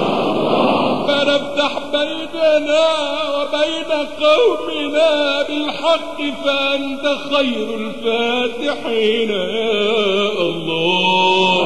فنفتح 1.09 1.73
بيننا 1.93 2.89
وبين 3.37 3.91
قومنا 4.21 5.13
بالحق 5.43 6.19
فأنت 6.45 7.05
خير 7.35 7.69
الفاتحين 7.77 9.31
يا 9.31 10.31
الله. 10.41 11.61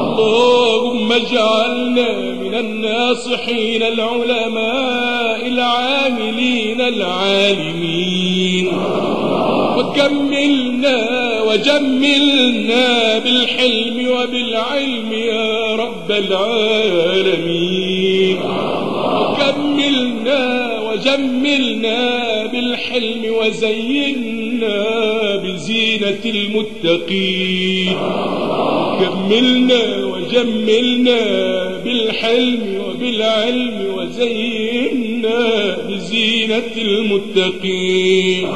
اللهم 0.00 1.12
اجعلنا 1.12 2.08
من 2.18 2.54
الناصحين 2.54 3.82
العلماء 3.82 5.46
العاملين 5.46 6.80
العالمين. 6.80 8.72
وكملنا 9.78 10.98
وجملنا 11.42 13.18
بالحلم 13.18 14.08
وبالعلم 14.08 15.12
يا 15.12 15.74
رب 15.74 16.10
العالمين. 16.10 17.56
وكملنا 19.20 20.42
وجملنا 20.80 22.00
بالحلم 22.46 23.22
وزينا 23.40 24.78
بزينة 25.36 26.24
المتقين. 26.24 27.96
كملنا 29.00 29.84
وجملنا 30.04 31.20
بالحلم 31.84 32.62
وبالعلم 32.88 33.76
وزينا 33.96 35.40
بزينة 35.88 36.23
المتقين. 36.76 38.48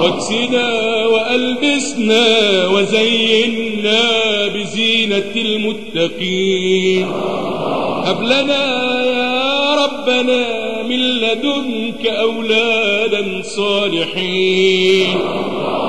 واكسنا 0.00 1.06
وألبسنا 1.06 2.26
وزينا 2.68 4.00
بزينة 4.46 5.32
المتقين. 5.36 7.06
هب 8.04 8.22
لنا 8.22 8.64
يا 9.04 9.74
ربنا 9.84 10.82
من 10.82 10.98
لدنك 10.98 12.06
أولادا 12.06 13.42
صالحين. 13.42 15.06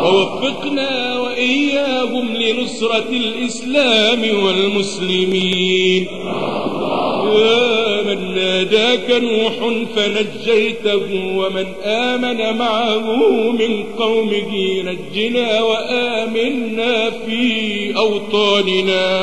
ووفقنا 0.03 1.19
وإياهم 1.19 2.35
لنصرة 2.35 3.09
الإسلام 3.11 4.45
والمسلمين. 4.45 6.07
يا 7.35 7.74
ناداك 8.65 9.11
نوح 9.11 9.53
فنجيته 9.95 11.35
ومن 11.37 11.65
آمن 11.83 12.57
معه 12.57 13.17
من 13.51 13.83
قومه 13.83 14.81
نجنا 14.81 15.61
وآمنا 15.61 17.09
في 17.09 17.97
أوطاننا. 17.97 19.21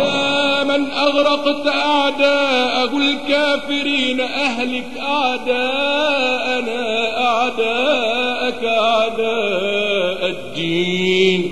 يا 0.00 0.64
من 0.64 0.90
أغرقت 0.90 1.66
أعداءه 1.66 2.96
الكافرين 2.96 4.20
أهلك 4.20 4.90
أعداءنا 5.00 6.82
أعداءك 7.26 8.64
أعداء 8.64 10.26
الدين. 10.28 11.47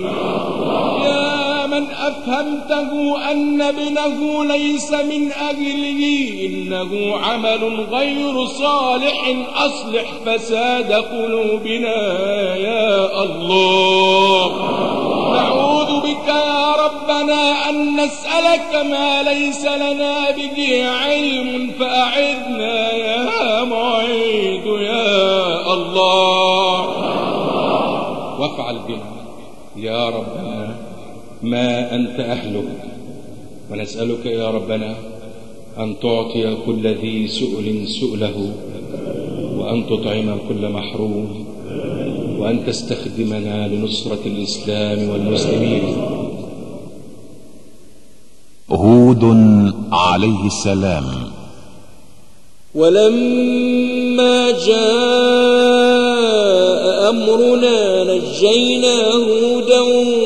أفهمته 2.09 2.91
أن 3.31 3.63
ابنه 3.63 4.45
ليس 4.45 4.93
من 4.93 5.33
أهله 5.33 6.03
إنه 6.47 7.17
عمل 7.17 7.87
غير 7.91 8.47
صالح 8.47 9.35
أصلح 9.57 10.05
فساد 10.27 10.93
قلوبنا 10.93 11.97
يا 12.57 13.23
الله. 13.23 14.47
نعوذ 15.33 16.01
بك 16.01 16.29
يا 16.29 16.75
ربنا 16.87 17.69
أن 17.69 17.97
نسألك 18.01 18.73
ما 18.91 19.23
ليس 19.23 19.65
لنا 19.65 20.31
به 20.31 20.89
علم 20.89 21.71
فأعذنا 21.81 22.93
يا 22.93 23.65
معيد 23.65 24.67
يا 24.67 25.73
الله. 25.75 26.81
وافعل 28.41 28.79
بنا 28.89 29.17
يا 29.77 30.07
ربنا 30.09 30.56
ما 31.43 31.95
أنت 31.95 32.21
أهله 32.21 32.65
ونسألك 33.71 34.27
يا 34.27 34.51
ربنا 34.51 34.95
أن 35.79 35.95
تعطي 36.03 36.57
كل 36.67 36.87
ذي 36.87 37.29
سؤل 37.29 37.89
سؤله 37.89 38.53
وأن 39.59 39.87
تطعم 39.87 40.39
كل 40.49 40.69
محروم 40.69 41.47
وأن 42.39 42.67
تستخدمنا 42.67 43.69
لنصرة 43.69 44.21
الإسلام 44.27 45.09
والمسلمين. 45.09 45.83
هود 48.71 49.25
عليه 49.93 50.47
السلام. 50.47 51.05
ولما 52.75 54.51
جاء 54.51 54.87
أمرنا 57.11 58.05
نجينا 58.05 59.13
هودا 59.13 60.26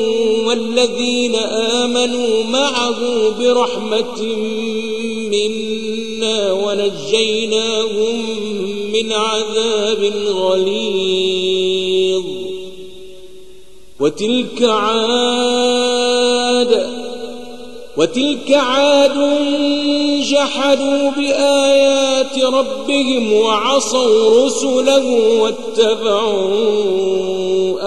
والذين 0.81 1.35
آمنوا 1.35 2.43
معه 2.43 2.99
برحمة 3.39 4.21
منا 5.31 6.53
ونجيناهم 6.53 8.15
من 8.93 9.11
عذاب 9.11 10.11
غليظ. 10.27 12.23
وتلك 13.99 14.63
عاد 14.63 15.41
وتلك 17.97 18.51
عاد 18.51 19.17
جحدوا 20.21 21.11
بآيات 21.11 22.43
ربهم 22.43 23.33
وعصوا 23.33 24.45
رسله 24.45 25.05
واتبعوا 25.41 27.40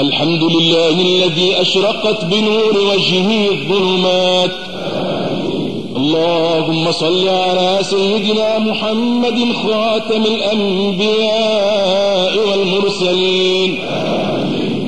الحمد 0.00 0.42
لله 0.42 1.00
الذي 1.00 1.60
أشرقت 1.60 2.24
بنور 2.24 2.78
وجهه 2.92 3.48
الظلمات. 3.50 4.50
اللهم 5.96 6.92
صل 6.92 7.28
على 7.28 7.78
سيدنا 7.82 8.58
محمد 8.58 9.52
خاتم 9.52 10.22
الأنبياء 10.24 11.28
والمرسلين. 12.48 13.78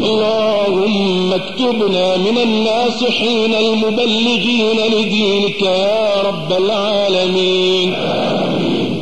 اللهم 0.03 1.33
اكتبنا 1.33 2.17
من 2.17 2.39
الناصحين 2.39 3.55
المبلغين 3.55 4.81
لدينك 4.95 5.63
يا 5.63 6.23
رب 6.23 6.53
العالمين. 6.53 7.95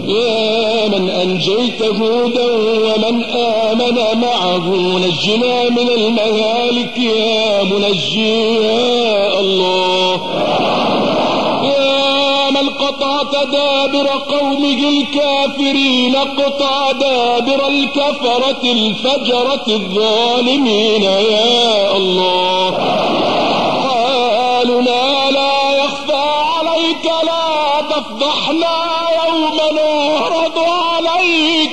يا 0.09 0.89
من 0.89 1.11
أنجيت 1.11 1.83
هودا 1.83 2.53
ومن 2.55 3.25
آمن 3.25 4.21
معه 4.21 4.69
نجنا 4.99 5.71
من 5.71 5.89
المهالك 5.89 6.99
يا 6.99 7.63
منجي 7.63 8.55
يا 8.55 9.41
الله. 9.41 10.21
يا 11.65 12.51
من 12.51 12.69
قطعت 12.69 13.49
دابر 13.53 14.09
قومه 14.09 14.89
الكافرين 14.89 16.17
قطع 16.17 16.93
دابر 16.93 17.69
الكفرة 17.69 18.73
الفجرة 18.73 19.65
الظالمين 19.69 21.03
يا 21.03 21.97
الله. 21.97 22.79
عليك 31.19 31.66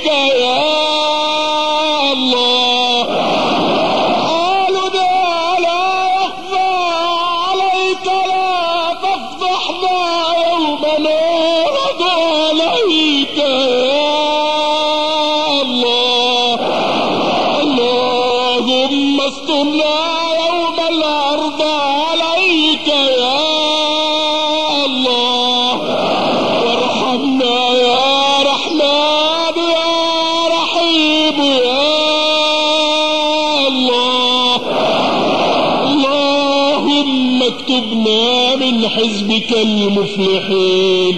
اللهم 37.73 38.07
اكتبنا 38.07 38.55
من 38.55 38.87
حزبك 38.87 39.51
المفلحين. 39.51 41.17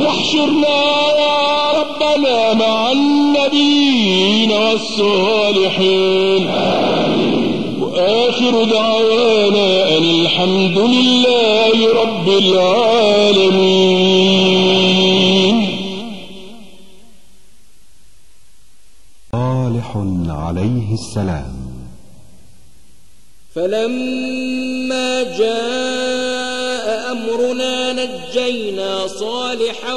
واحشرنا 0.00 0.84
يا 1.18 1.72
ربنا 1.80 2.54
مع 2.54 2.92
النبيين 2.92 4.50
والصالحين. 4.52 6.46
وآخر 7.80 8.64
دعوانا 8.64 9.98
أن 9.98 10.02
الحمد 10.02 10.78
لله 10.78 12.02
رب 12.02 12.28
العالمين. 12.28 13.64
صالح 19.32 19.96
عليه 20.28 20.94
السلام. 20.94 21.64
فلما 23.54 24.43
جاء 25.38 27.12
أمرنا 27.12 27.92
نجينا 27.92 29.06
صالحا 29.06 29.94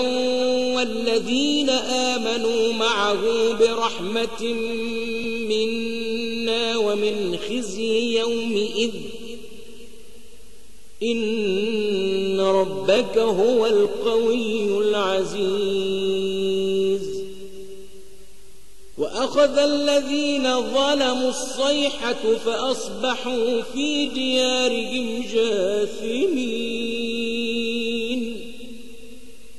والذين 0.75 1.69
آمنوا 1.69 2.73
معه 2.73 3.53
برحمة 3.59 4.43
منا 5.49 6.77
ومن 6.77 7.37
خزي 7.49 8.19
يومئذ. 8.19 8.91
إن 11.03 12.39
ربك 12.39 13.17
هو 13.17 13.65
القوي 13.65 14.63
العزيز. 14.63 15.86
وأخذ 19.37 19.57
الذين 19.57 20.61
ظلموا 20.61 21.29
الصيحة 21.29 22.35
فأصبحوا 22.45 23.61
في 23.73 24.05
ديارهم 24.05 25.23
جاثمين. 25.33 26.37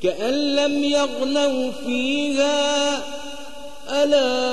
كأن 0.02 0.56
لم 0.56 0.84
يغنوا 0.84 1.70
فيها 1.86 2.96
ألا 3.90 4.50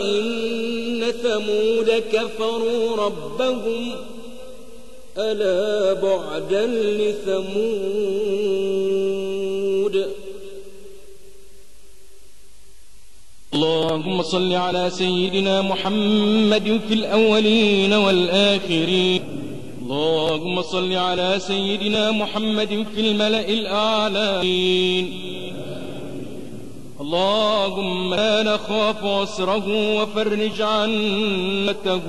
إن 0.00 1.12
ثمود 1.22 2.02
كفروا 2.12 2.96
ربهم 2.96 3.92
ألا 5.18 5.92
بعدا 5.92 6.66
لثمود. 6.66 8.77
اللهم 13.58 14.22
صل 14.22 14.52
على 14.52 14.90
سيدنا 14.90 15.62
محمد 15.62 16.80
في 16.88 16.94
الأولين 16.94 17.92
والآخرين. 17.92 19.22
اللهم 19.82 20.62
صل 20.62 20.92
على 20.92 21.36
سيدنا 21.38 22.10
محمد 22.10 22.86
في 22.94 23.00
الملأ 23.00 23.48
الأعلى 23.48 24.42
اللهم 27.00 28.14
لا 28.14 28.42
نخاف 28.42 29.04
عسره 29.04 29.66
وفرج 29.94 30.62
عنته. 30.62 32.06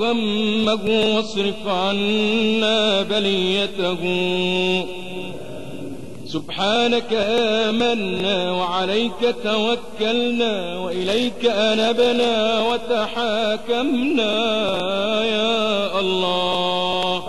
غمه 0.00 1.14
واصرف 1.14 1.66
عنا 1.66 3.02
بليته. 3.02 4.02
سبحانك 6.32 7.12
آمنا 7.12 8.52
وعليك 8.52 9.36
توكلنا 9.44 10.78
وإليك 10.78 11.46
أنبنا 11.46 12.60
وتحاكمنا 12.68 14.34
يا 15.24 16.00
الله. 16.00 17.22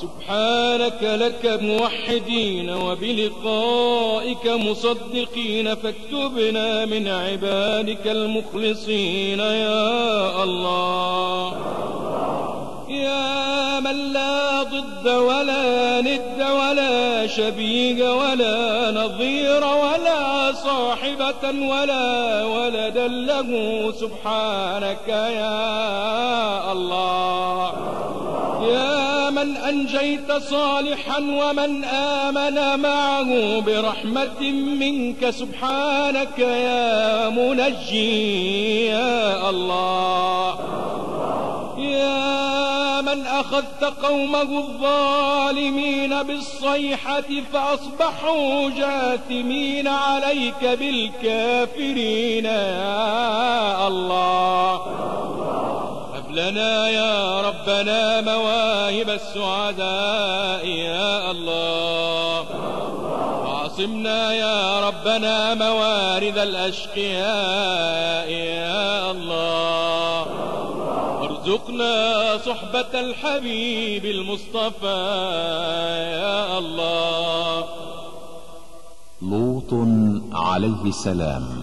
سبحانك 0.00 1.02
لك 1.02 1.58
موحدين 1.62 2.70
وبلقائك 2.70 4.46
مصدقين 4.46 5.74
فاكتبنا 5.74 6.84
من 6.84 7.08
عبادك 7.08 8.06
المخلصين 8.06 9.38
يا 9.38 10.42
الله. 10.44 11.52
يا 13.08 13.80
من 13.80 14.12
لا 14.12 14.62
ضد 14.62 15.08
ولا 15.08 16.00
ند 16.00 16.40
ولا 16.60 17.26
شبيه 17.26 18.14
ولا 18.14 18.90
نظير 18.90 19.64
ولا 19.64 20.52
صاحبة 20.52 21.44
ولا 21.72 22.44
ولدا 22.44 23.08
له 23.08 23.50
سبحانك 24.00 25.08
يا 25.08 26.72
الله. 26.72 27.72
يا 28.62 29.30
من 29.30 29.56
أنجيت 29.56 30.32
صالحا 30.32 31.18
ومن 31.18 31.84
آمن 31.84 32.80
معه 32.82 33.60
برحمة 33.60 34.40
منك 34.80 35.30
سبحانك 35.30 36.38
يا 36.38 37.28
منجي 37.28 38.86
يا 38.86 39.50
الله. 39.50 40.58
يا 41.78 42.47
أخذت 43.40 43.84
قومه 43.84 44.42
الظالمين 44.42 46.22
بالصيحة 46.22 47.22
فأصبحوا 47.52 48.70
جاثمين 48.70 49.88
عليك 49.88 50.64
بالكافرين. 50.64 52.44
يا 52.44 53.88
الله. 53.88 54.74
هب 56.14 56.30
لنا 56.32 56.88
يا 56.88 57.40
ربنا 57.40 58.20
مواهب 58.20 59.10
السعداء. 59.10 60.66
يا 60.66 61.30
الله. 61.30 62.44
وعصمنا 63.44 64.34
يا 64.34 64.88
ربنا 64.88 65.54
موارد 65.54 66.38
الأشقياء. 66.38 68.30
يا 68.30 69.10
الله. 69.10 69.67
وارزقنا 71.48 72.38
صحبة 72.46 73.00
الحبيب 73.00 74.04
المصطفى 74.04 74.98
يا 76.12 76.58
الله. 76.58 77.64
لوط 79.22 79.72
عليه 80.32 80.84
السلام. 80.86 81.62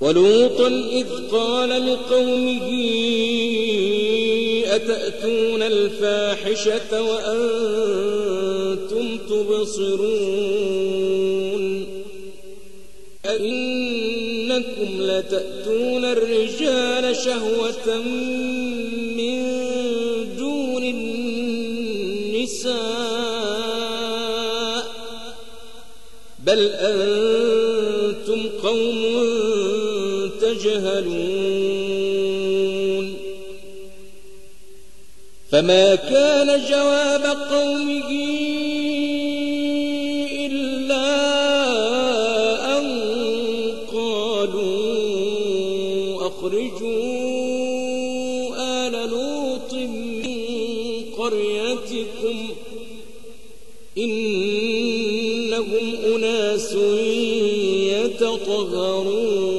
ولوطا 0.00 0.68
إذ 0.68 1.06
قال 1.32 1.70
لقومه 1.92 2.68
أتأتون 4.66 5.62
الفاحشة 5.62 7.02
وأنتم 7.02 8.26
تبصرون؟ 9.28 10.83
أئنكم 14.54 15.02
لتأتون 15.02 16.04
الرجال 16.04 17.16
شهوة 17.16 17.96
من 19.16 19.44
دون 20.36 20.84
النساء 20.84 22.74
بل 26.38 26.70
أنتم 26.72 28.48
قوم 28.62 29.04
تجهلون 30.40 31.84
فما 35.50 35.94
كان 35.94 36.64
جواب 36.70 37.24
قومه 37.50 38.23
قريتكم 51.24 52.36
إنهم 53.98 55.86
أناس 56.14 56.72
يتطهرون 57.94 59.54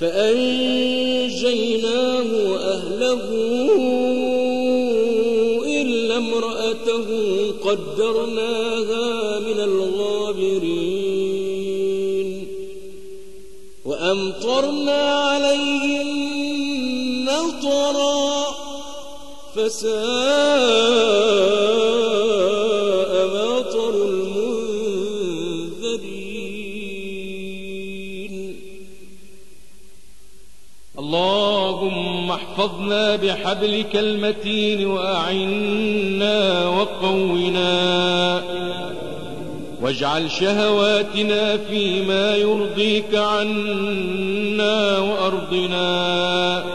فأنجيناه 0.00 1.30
وأهله 2.52 3.22
إلا 5.82 6.16
امرأته 6.16 7.06
قدرناها 7.64 9.38
من 9.38 9.60
الغابرين 9.60 11.06
وأمطرنا 13.84 15.02
عليهم 15.02 16.15
فساء 19.66 19.96
مطر 23.26 23.94
المنذرين. 24.04 24.76
اللهم 30.98 32.30
احفظنا 32.30 33.16
بحبلك 33.16 33.96
المتين 33.96 34.86
وأعنا 34.86 36.68
وقونا. 36.68 38.42
واجعل 39.82 40.30
شهواتنا 40.30 41.56
فيما 41.56 42.36
يرضيك 42.36 43.14
عنا 43.14 44.98
وأرضنا. 44.98 46.65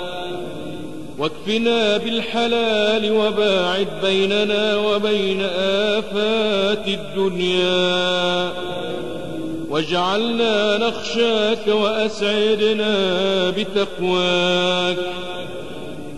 واكفنا 1.48 1.98
بالحلال 1.98 3.12
وباعد 3.12 3.88
بيننا 4.04 4.78
وبين 4.78 5.42
آفات 5.58 6.88
الدنيا. 6.88 8.52
واجعلنا 9.70 10.78
نخشاك 10.78 11.68
وأسعدنا 11.68 12.94
بتقواك. 13.50 14.98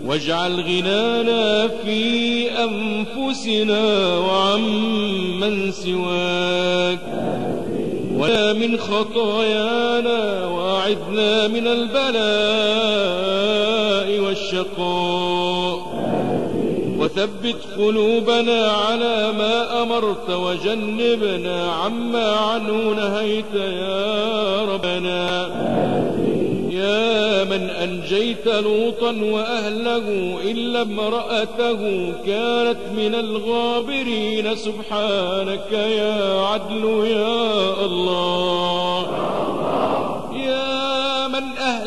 واجعل 0.06 0.60
غنانا 0.60 1.68
في 1.68 2.48
أنفسنا 2.50 4.16
وعمن 4.18 5.72
سواك. 5.72 6.98
ولا 8.16 8.52
من 8.52 8.78
خطايانا 8.78 10.46
وأعذنا 10.46 11.48
من 11.48 11.66
البلاء. 11.66 13.63
والشقاء 14.54 16.04
وثبت 16.98 17.56
قلوبنا 17.78 18.66
على 18.66 19.32
ما 19.38 19.82
أمرت 19.82 20.30
وجنبنا 20.30 21.72
عما 21.72 22.32
عنه 22.32 22.94
نهيت 22.94 23.54
يا 23.54 24.64
ربنا. 24.64 25.48
يا 26.70 27.44
من 27.44 27.70
أنجيت 27.70 28.46
لوطا 28.46 29.10
وأهله 29.22 30.38
إلا 30.44 30.82
امرأته 30.82 32.12
كانت 32.26 32.78
من 32.96 33.14
الغابرين. 33.14 34.56
سبحانك 34.56 35.72
يا 35.72 36.40
عدل 36.40 37.04
يا 37.06 37.84
الله. 37.84 39.06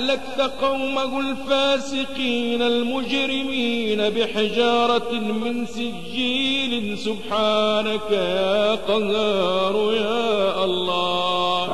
أهلكت 0.08 0.52
قومه 0.62 1.20
الفاسقين 1.20 2.62
المجرمين 2.62 4.10
بحجارة 4.10 5.14
من 5.14 5.66
سجيل. 5.66 6.98
سبحانك 6.98 8.12
يا 8.12 8.76
قهار 8.76 9.94
يا 9.94 10.64
الله. 10.64 11.68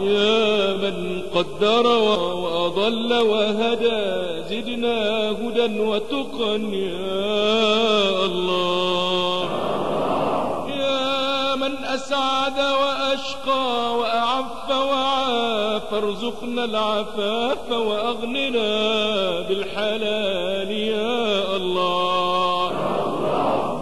يا 0.00 0.74
من 0.74 1.22
قدر 1.34 1.86
وأضل 1.86 3.12
وهدى 3.14 4.04
زدنا 4.50 5.30
هدى 5.30 5.80
وتقا 5.80 6.54
يا 6.72 8.24
الله. 8.24 9.45
أسعد 12.26 12.58
وأشقى 12.58 13.96
وأعف 13.98 14.70
وعاف 14.70 15.94
ارزقنا 15.94 16.64
العفاف 16.64 17.70
وأغننا 17.72 18.70
بالحلال 19.40 20.70
يا 20.70 21.56
الله. 21.56 22.70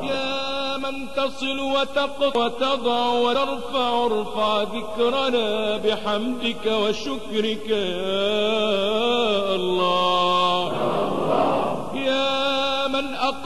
يا 0.03 0.77
من 0.77 1.07
تصل 1.17 1.61
وتقطع 1.61 2.41
وتضع 2.41 3.09
وترفع 3.09 4.07
ارفع 4.07 4.63
ذكرنا 4.63 5.77
بحمدك 5.77 6.67
وشكرك 6.67 7.69
يا 7.69 9.55
الله. 9.55 10.73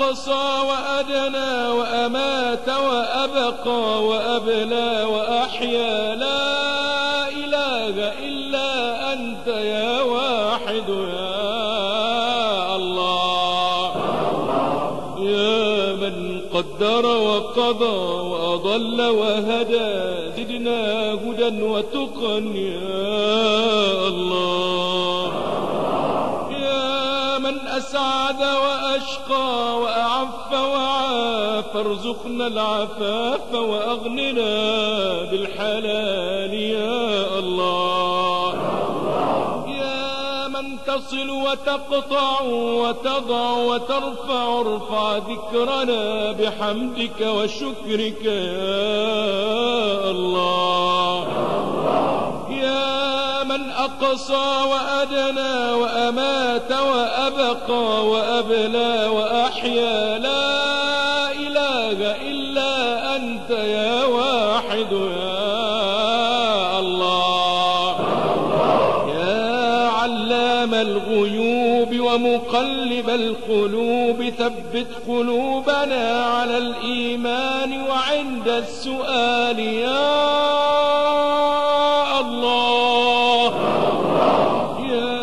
أقصى 0.08 0.66
وأدنى 0.68 1.68
وأمات 1.68 2.68
وأبقى 2.68 4.04
وأبلى 4.04 5.04
وأحيا. 5.04 6.14
لا 6.14 7.28
إله 7.28 8.12
إلا 8.26 9.12
أنت 9.12 9.46
يا 9.46 10.02
واحد 10.02 10.88
يا 10.88 12.76
الله. 12.76 13.92
يا 15.20 15.92
من 15.92 16.40
قدر 16.54 17.06
وقضى 17.06 17.98
وأضل 18.28 19.00
وهدى 19.02 19.92
زدنا 20.36 21.12
هدى 21.12 21.62
وتقا 21.62 22.36
يا 22.54 23.77
وعاف 31.78 31.86
ارزقنا 31.86 32.46
العفاف 32.46 33.54
وأغننا 33.54 34.52
بالحلال 35.30 36.54
يا 36.54 37.38
الله. 37.38 38.52
يا 39.68 40.48
من 40.48 40.78
تصل 40.86 41.30
وتقطع 41.30 42.42
وتضع 42.42 43.50
وترفع 43.50 44.60
ارفع 44.60 45.16
ذكرنا 45.16 46.32
بحمدك 46.32 47.20
وشكرك 47.20 48.24
يا 48.24 50.10
الله. 50.10 51.26
يا 52.50 53.44
من 53.44 53.70
أقصى 53.70 54.48
وأدنى 54.70 55.72
وأمات 55.72 56.72
وأبقى 56.72 58.06
وأبلى 58.06 59.06
وأحيا 59.06 60.18
لا 60.18 60.57
ومقلب 72.48 73.10
القلوب 73.10 74.30
ثبت 74.38 74.86
قلوبنا 75.08 76.24
على 76.24 76.58
الإيمان. 76.58 77.80
وعند 77.90 78.48
السؤال 78.48 79.58
يا 79.58 80.10
الله 82.20 83.52
يا 84.92 85.18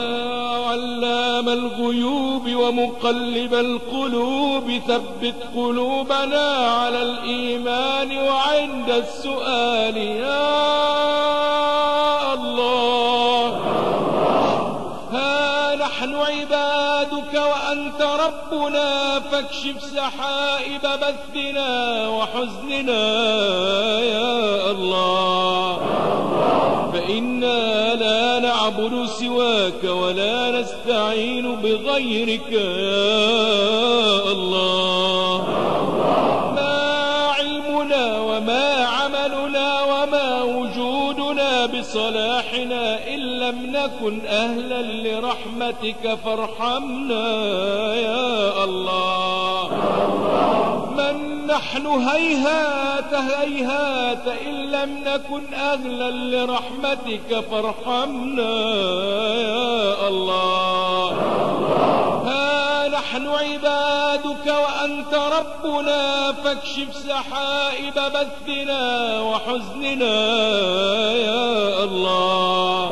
علام 0.70 1.50
الغيوب 1.50 2.56
ومقلب 2.56 3.54
القلوب 3.54 4.80
ثبت 4.88 5.36
قلوبنا 5.56 6.48
على 6.82 7.02
الإيمان. 7.02 8.18
وعند 8.18 8.90
السؤال 8.90 9.98
يا 9.98 10.46
الله 10.76 10.95
عبادك 16.46 17.34
وأنت 17.34 18.02
ربنا 18.02 19.20
فاكشف 19.20 19.84
سحائب 19.96 20.82
بثنا 20.82 22.08
وحزننا 22.08 23.04
يا 24.00 24.72
الله. 24.72 25.78
فإنا 26.94 27.94
لا 27.94 28.40
نعبد 28.40 29.06
سواك 29.06 29.84
ولا 29.84 30.62
نستعين 30.62 31.56
بغيرك. 31.56 32.52
يا 32.52 34.05
نكن 43.86 44.26
أهلا 44.26 44.82
لرحمتك 44.82 46.18
فارحمنا 46.26 47.26
يا 47.96 48.64
الله. 48.64 49.70
من 50.98 51.48
نحن 51.48 51.86
هيهات 51.86 53.14
هيهات 53.14 54.28
إن 54.48 54.54
لم 54.54 55.04
نكن 55.06 55.54
أهلا 55.54 56.12
لرحمتك 56.12 57.44
فارحمنا 57.52 58.52
يا 59.36 60.08
الله. 60.08 61.55
عبادك 64.26 64.48
وأنت 64.48 65.14
ربنا 65.14 66.32
فاكشف 66.32 66.96
سحائب 67.08 67.94
بثنا 67.94 69.22
وحزننا 69.22 70.18
يا 71.14 71.84
الله. 71.84 72.92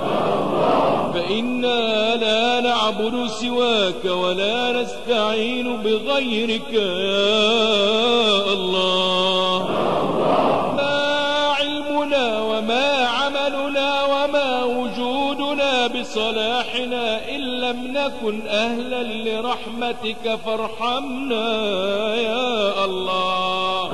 فإنا 1.14 2.16
لا 2.16 2.62
نعبد 2.62 3.28
سواك 3.28 4.06
ولا 4.06 4.72
نستعين 4.72 5.78
بغيرك. 5.78 6.74
يا 6.74 8.33
نكن 18.04 18.48
أهلا 18.48 19.04
لرحمتك 19.04 20.40
فارحمنا 20.46 21.46
يا 22.16 22.86
الله. 22.86 23.90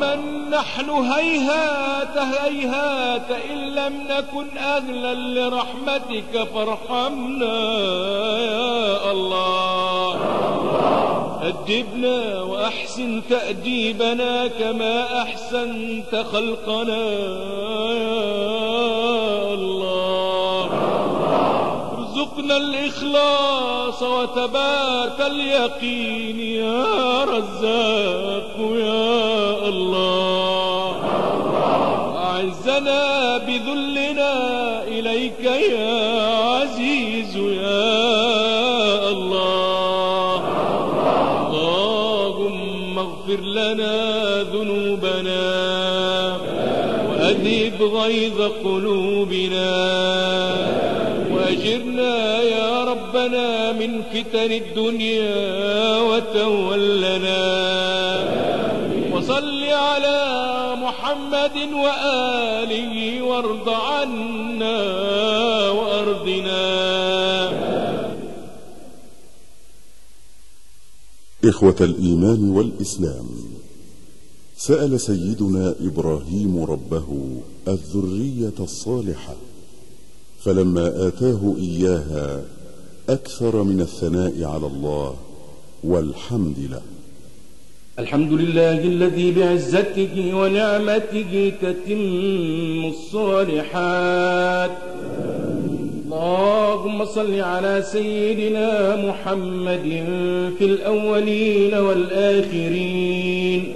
من 0.00 0.50
نحن 0.50 0.90
هيهات 0.90 2.18
هيهات 2.18 3.30
إن 3.50 3.58
لم 3.58 3.94
نكن 4.10 4.58
أهلا 4.58 5.14
لرحمتك 5.14 6.48
فارحمنا 6.54 7.68
يا 8.38 9.12
الله. 9.12 10.16
أدبنا 11.42 12.42
وأحسن 12.42 13.22
تأديبنا 13.30 14.46
كما 14.46 15.22
أحسنت 15.22 16.24
خلقنا 16.32 17.10
يا 17.92 19.15
الإخلاص 22.56 24.02
وتبات 24.02 25.20
اليقين 25.20 26.40
يا 26.40 27.24
رزاق 27.24 28.56
يا 28.76 29.68
الله. 29.68 30.96
أعزنا 32.16 33.38
بذلنا 33.38 34.82
إليك 34.82 35.44
يا 35.44 36.26
عزيز 36.36 37.36
يا 37.36 39.08
الله. 39.10 40.42
اللهم 41.50 42.98
اغفر 42.98 43.40
لنا 43.40 44.42
ذنوبنا 44.42 45.46
وأذهب 47.08 47.82
غيظ 47.82 48.40
قلوبنا 48.64 49.72
وأجرنا 51.30 51.95
فتن 54.02 54.52
الدنيا 54.52 56.00
وتولنا. 56.00 57.46
وصل 59.12 59.62
على 59.62 60.22
محمد 60.78 61.56
وآله 61.72 63.22
وارض 63.22 63.68
عنا 63.68 64.80
وأرضنا. 65.70 66.66
إخوة 71.44 71.76
الإيمان 71.80 72.50
والإسلام 72.50 73.28
سأل 74.56 75.00
سيدنا 75.00 75.74
إبراهيم 75.80 76.64
ربه 76.64 77.40
الذرية 77.68 78.52
الصالحة 78.60 79.34
فلما 80.44 81.08
آتاه 81.08 81.54
إياها 81.58 82.44
أكثر 83.08 83.62
من 83.62 83.80
الثناء 83.80 84.44
على 84.44 84.66
الله 84.66 85.16
والحمد 85.84 86.58
له. 86.70 86.82
الحمد 87.98 88.32
لله 88.32 88.78
الذي 88.78 89.32
بعزته 89.32 90.34
ونعمته 90.34 91.52
تتم 91.62 92.84
الصالحات. 92.84 94.70
اللهم 96.06 97.04
صل 97.04 97.40
على 97.40 97.84
سيدنا 97.92 98.96
محمد 98.96 100.04
في 100.58 100.64
الأولين 100.64 101.74
والآخرين. 101.74 103.72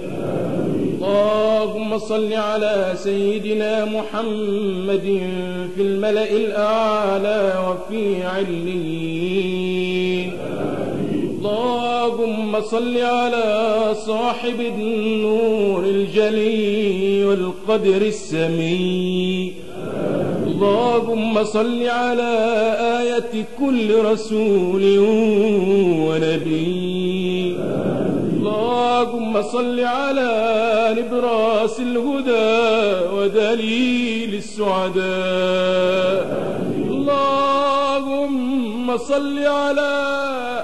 اللهم 1.11 1.99
صل 1.99 2.33
على 2.33 2.93
سيدنا 2.95 3.85
محمد 3.85 5.21
في 5.75 5.81
الملأ 5.81 6.31
الأعلى 6.31 7.53
وفي 7.67 8.23
عليين. 8.23 10.31
اللهم 11.39 12.61
صل 12.61 12.97
على 12.97 13.47
صاحب 14.05 14.59
النور 14.59 15.83
الجلي 15.83 17.25
والقدر 17.25 18.01
السمي 18.01 19.53
اللهم 20.47 21.43
صل 21.43 21.87
على 21.87 22.31
آية 22.99 23.45
كل 23.59 24.05
رسول 24.11 24.83
ونبي. 26.07 27.57
اللهم 29.01 29.41
صل 29.41 29.79
على 29.79 30.95
نبراس 30.97 31.79
الهدى 31.79 33.09
ودليل 33.15 34.35
السعداء. 34.35 36.21
اللهم 36.89 38.97
صل 38.97 39.39
على 39.39 39.93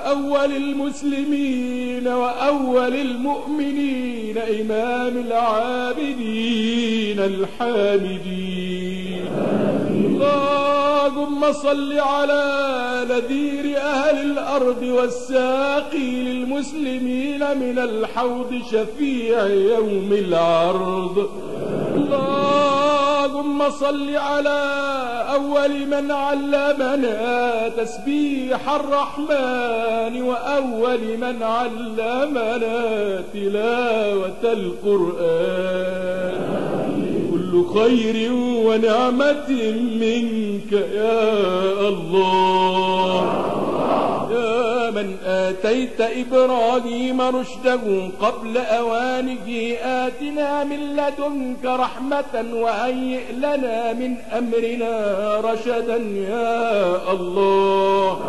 أول 0.08 0.56
المسلمين 0.56 2.08
وأول 2.08 2.96
المؤمنين 2.96 4.38
إمام 4.38 5.18
العابدين 5.28 7.20
الحامدين. 7.20 9.17
اللهم 10.18 11.54
صل 11.54 12.00
على 12.00 12.44
نذير 13.10 13.78
أهل 13.78 14.32
الأرض 14.32 14.82
والساقي 14.82 16.24
للمسلمين 16.24 17.40
من 17.40 17.80
الحوض 17.80 18.62
شفيع 18.72 19.46
يوم 19.48 20.10
العرض. 20.12 21.30
اللهم 21.96 23.70
صل 23.70 24.16
على 24.16 24.60
أول 25.34 25.86
من 25.88 26.12
علمنا 26.12 27.70
تسبيح 27.70 28.70
الرحمن 28.70 30.22
وأول 30.22 31.18
من 31.18 31.44
علمنا 31.44 33.24
تلاوة 33.34 34.44
القرآن. 34.44 36.38
خير 37.66 38.34
ونعمة 38.34 39.50
منك 40.02 40.72
يا 40.72 41.90
الله. 41.90 43.24
يا 44.32 44.92
من 44.92 45.18
آتيت 45.26 46.02
إبراهيم 46.02 47.22
رشده 47.22 48.10
قبل 48.22 48.58
أوانه 48.58 49.76
آتنا 49.84 50.64
من 50.64 50.96
لدنك 50.96 51.66
رحمة 51.66 52.46
وهيئ 52.54 53.32
لنا 53.34 53.94
من 53.94 54.16
أمرنا 54.38 54.94
رشدا 55.40 55.98
يا 56.30 57.12
الله. 57.12 58.20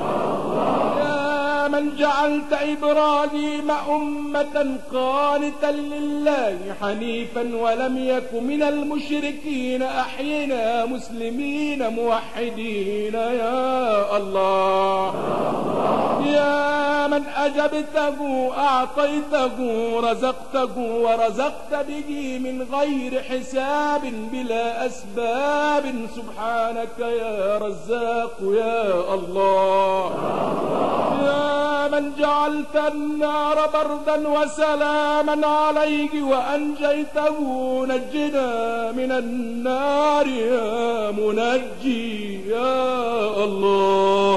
من 1.78 1.96
جعلت 1.96 2.52
إبراهيم 2.52 3.70
أمة 3.70 4.76
قانتا 4.92 5.66
لله 5.66 6.58
حنيفا 6.80 7.56
ولم 7.56 7.98
يك 7.98 8.34
من 8.34 8.62
المشركين 8.62 9.82
أحينا 9.82 10.86
مسلمين 10.86 11.88
موحدين. 11.88 13.14
يا 13.14 14.16
الله. 14.16 15.14
يا 16.26 17.06
من 17.06 17.22
أجبته 17.36 18.50
أعطيته 18.58 19.56
رزقته 20.10 20.78
ورزقت 20.78 21.86
به 21.88 22.38
من 22.38 22.66
غير 22.72 23.22
حساب 23.22 24.12
بلا 24.32 24.86
أسباب. 24.86 25.84
سبحانك 26.16 26.98
يا 26.98 27.58
رزاق 27.58 28.36
يا 28.42 29.14
الله. 29.14 30.10
يا 31.22 31.67
من 31.88 32.12
جعلت 32.18 32.76
النار 32.92 33.56
بردا 33.74 34.28
وسلاما 34.28 35.46
عليه 35.46 36.22
وأنجيته 36.22 37.36
نجنا 37.86 38.92
من 38.92 39.12
النار 39.12 40.26
يا 40.26 41.10
منجي 41.10 42.48
يا 42.48 43.44
الله. 43.44 44.34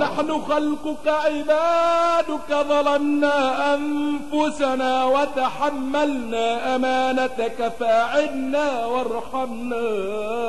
نحن 0.00 0.42
خلقك 0.48 1.06
عبادك 1.08 2.50
ظلمنا 2.68 3.74
أنفسنا 3.74 5.04
وتحملنا 5.04 6.76
أمانتك 6.76 7.72
فأعنا 7.80 8.86
وارحمنا 8.86 9.86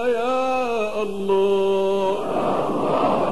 يا 0.07 1.01
الله. 1.01 2.25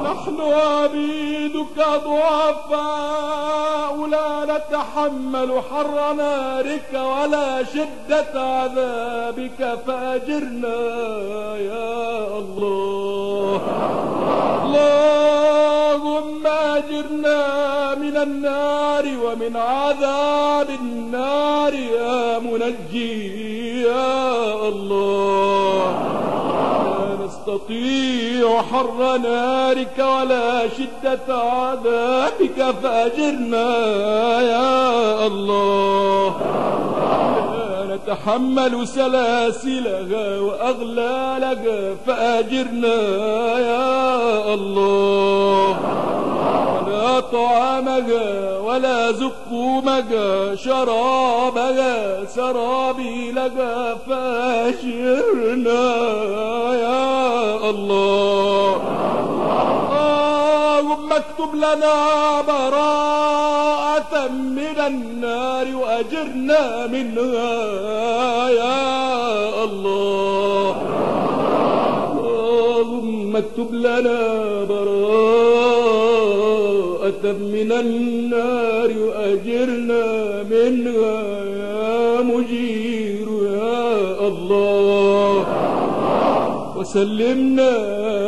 نحن 0.04 0.42
عبيدك 0.42 1.78
ضعفاء 2.06 3.94
لا 4.08 4.46
نتحمل 4.46 5.62
حر 5.72 6.14
نارك 6.14 6.94
ولا 6.94 7.64
شدة 7.64 8.34
عذابك 8.42 9.80
فأجرنا 9.88 10.78
يا 11.58 12.28
الله. 12.38 13.62
اللهم 15.96 16.48
أجرنا 16.48 17.96
من 17.96 18.18
النار 18.18 19.06
ومن 19.24 19.56
عذاب 19.56 20.70
النار 20.70 21.74
يا 21.74 22.40
منجي 22.40 23.82
يا 23.82 24.54
الله. 24.68 25.96
نستطيع 27.26 28.62
حر 28.62 29.18
نارك 29.18 29.98
ولا 30.00 30.70
شدة 30.70 31.36
عذابك 31.36 32.76
فأجرنا 32.84 33.70
يا 34.42 35.28
الله. 35.28 36.36
لا 37.56 37.96
نتحمل 37.96 38.88
سلاسلها 38.88 40.40
وأغلالها 40.40 41.96
فأجرنا 42.08 42.98
يا 43.60 44.54
الله. 44.54 45.80
ولا 46.88 47.20
طعامها 47.20 48.58
ولا 48.60 49.12
زقومها 49.12 50.56
شرابها 50.56 52.26
سرابيلها 52.26 53.96
فأجرنا 54.08 55.84
يا 56.74 57.25
الله. 57.70 58.82
اللهم 60.86 61.14
اكتب 61.14 61.56
لنا 61.56 61.96
براءة 62.42 64.14
من 64.32 64.78
النار 64.88 65.68
وأجرنا 65.76 66.88
منها 66.88 68.50
يا 68.50 69.64
الله. 69.64 70.76
اللهم 72.20 73.36
اكتب 73.36 73.74
لنا 73.74 74.22
براءة 74.70 74.86
من 77.56 77.72
النار 77.72 78.90
وأجرنا 79.08 80.06
منها 80.44 81.22
يا 81.62 82.22
مجير 82.22 83.28
يا 83.44 84.28
الله. 84.28 85.46
وسلمنا 86.86 87.74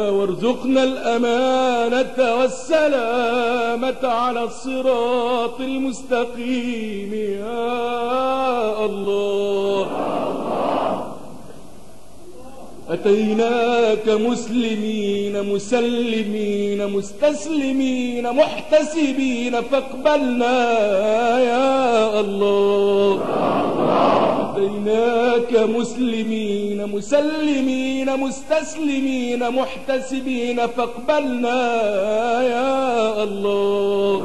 وارزقنا 0.09 0.83
الأمانة 0.83 2.17
والسلامة 2.39 4.03
على 4.03 4.43
الصراط 4.43 5.61
المستقيم. 5.61 7.13
يا 7.13 8.85
الله. 8.85 9.87
أتيناك 12.89 14.09
مسلمين 14.09 15.53
مسلمين 15.53 16.87
مستسلمين 16.87 18.33
محتسبين 18.33 19.61
فاقبلنا. 19.61 20.59
يا 21.39 22.19
الله. 22.19 23.19
أتيناك 24.57 25.53
مسلمين 25.69 26.85
مسلمين 26.85 28.17
مستسلمين 28.17 29.49
محتسبين 29.51 30.67
فاقبلنا 30.67 31.61
يا 32.41 33.23
الله. 33.23 34.23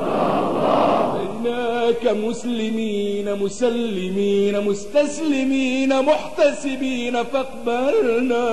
أتيناك 1.17 2.05
مسلمين 2.17 3.39
مسلمين 3.43 4.61
مستسلمين 4.61 6.03
محتسبين 6.03 7.23
فاقبلنا 7.23 8.47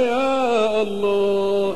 يا 0.00 0.82
الله. 0.82 1.74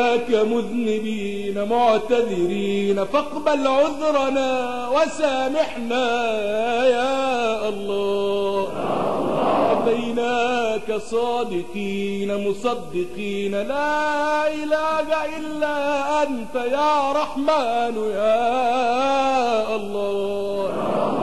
أتيناك 0.00 0.46
مذنبين 0.46 1.64
معتذرين 1.68 3.04
فاقبل 3.04 3.66
عذرنا 3.66 4.88
وسامحنا 4.88 6.06
يا 6.84 7.68
الله. 7.68 8.68
أتيناك 9.72 11.00
صادقين 11.10 12.48
مصدقين. 12.48 13.52
لا 13.52 14.48
إله 14.48 15.08
إلا 15.38 15.76
أنت 16.22 16.54
يا 16.54 17.12
رحمن 17.12 17.94
يا 18.14 19.76
الله. 19.76 21.19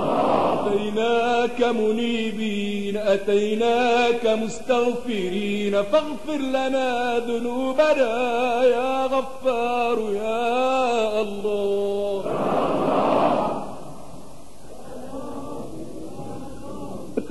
أتيناك 0.77 1.63
منيبين 1.63 2.97
أتيناك 2.97 4.25
مستغفرين 4.25 5.83
فاغفر 5.83 6.37
لنا 6.37 7.19
ذنوبنا 7.19 8.63
يا 8.63 9.05
غفار 9.05 9.99
يا 10.13 11.21
الله 11.21 12.23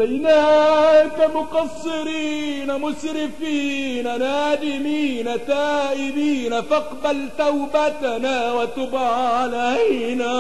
أتيناك 0.01 1.31
مقصرين 1.35 2.79
مسرفين 2.79 4.05
نادمين 4.05 5.29
تائبين 5.47 6.61
فاقبل 6.61 7.29
توبتنا 7.39 8.53
وتب 8.53 8.97
علينا 8.97 10.35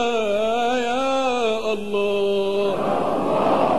يا 0.78 1.72
الله. 1.72 2.76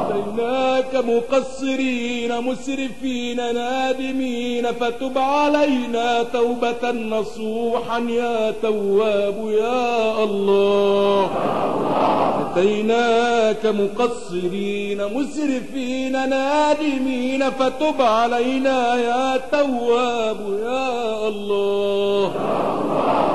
أتيناك 0.10 0.96
مقصرين 0.96 2.42
مسرفين 2.42 3.38
نادمين 3.38 4.72
فتب 4.72 5.18
علينا 5.18 6.24
توبة 6.24 6.92
نصوحا 6.92 8.00
يا 8.00 8.54
تواب 8.62 9.50
يا 9.50 10.24
الله. 10.24 11.57
أتيناك 12.58 13.66
مقصرين 13.66 15.06
مسرفين 15.14 16.30
نادمين 16.30 17.50
فتب 17.50 18.02
علينا 18.02 18.96
يا 18.96 19.38
تواب 19.52 20.38
يا 20.64 21.28
الله. 21.28 22.32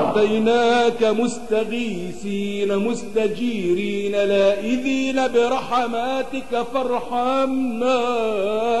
أتيناك 0.09 1.03
مستغيثين 1.03 2.77
مستجيرين 2.77 4.11
لائذين 4.11 5.27
برحماتك 5.27 6.65
فارحمنا 6.73 7.99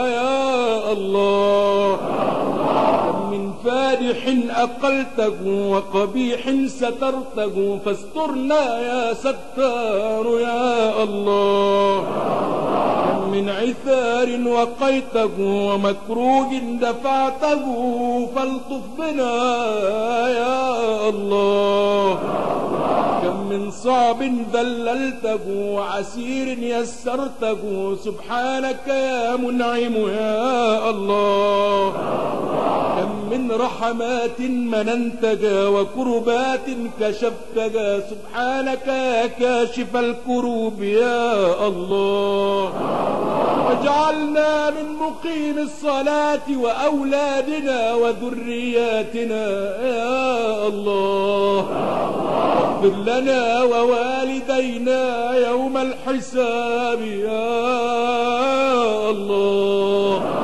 يا 0.07 0.91
الله. 0.91 1.97
من 3.31 3.52
فادح 3.65 4.21
أقلته 4.49 5.37
وقبيح 5.45 6.41
سترته 6.67 7.79
فاسترنا 7.85 8.79
يا 8.79 9.13
ستار 9.13 10.39
يا 10.39 11.03
الله. 11.03 12.03
من 13.31 13.49
عثار 13.49 14.29
وقيته 14.47 15.39
ومكروه 15.39 16.51
دفعته 16.81 17.65
فالطف 18.35 18.83
بنا 18.99 19.35
يا 20.29 21.09
الله. 21.09 22.19
كم 23.23 23.37
من 23.49 23.71
صعب 23.71 24.23
ذللته 24.53 25.45
وعسير 25.47 26.47
يسرته 26.59 27.95
سبحانك 27.95 28.87
يا 28.87 29.35
منعم 29.35 29.95
يا 29.95 30.89
الله. 30.89 31.93
كم 32.97 33.22
من 33.33 33.51
رحمات 33.51 34.39
مننتجا 34.39 35.67
وكربات 35.67 36.67
كشفتجا 36.99 37.99
سبحانك 38.09 38.87
يا 38.87 39.27
كاشف 39.27 39.95
الكروب 39.95 40.83
يا 40.83 41.67
الله. 41.67 42.73
واجعلنا 43.67 44.69
من 44.69 44.95
مقيم 45.01 45.57
الصلاة 45.57 46.47
وأولادنا 46.61 47.93
وذرياتنا 47.93 49.45
يا 49.85 50.67
الله. 50.67 51.59
اغفر 52.57 52.95
لنا 53.11 53.63
ووالدينا 53.63 55.33
يوم 55.49 55.77
الحساب 55.77 57.01
يا 57.01 57.49
الله. 59.09 60.42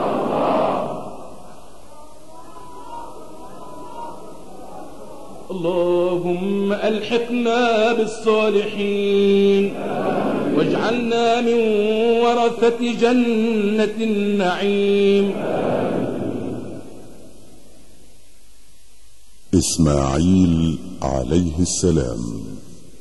اللهم 5.51 6.73
ألحقنا 6.73 7.93
بالصالحين 7.93 9.73
واجعلنا 10.55 11.41
من 11.41 11.59
ورثة 12.23 12.79
جنة 13.01 13.95
النعيم. 14.01 15.33
إسماعيل 19.53 20.77
عليه 21.01 21.59
السلام. 21.59 22.58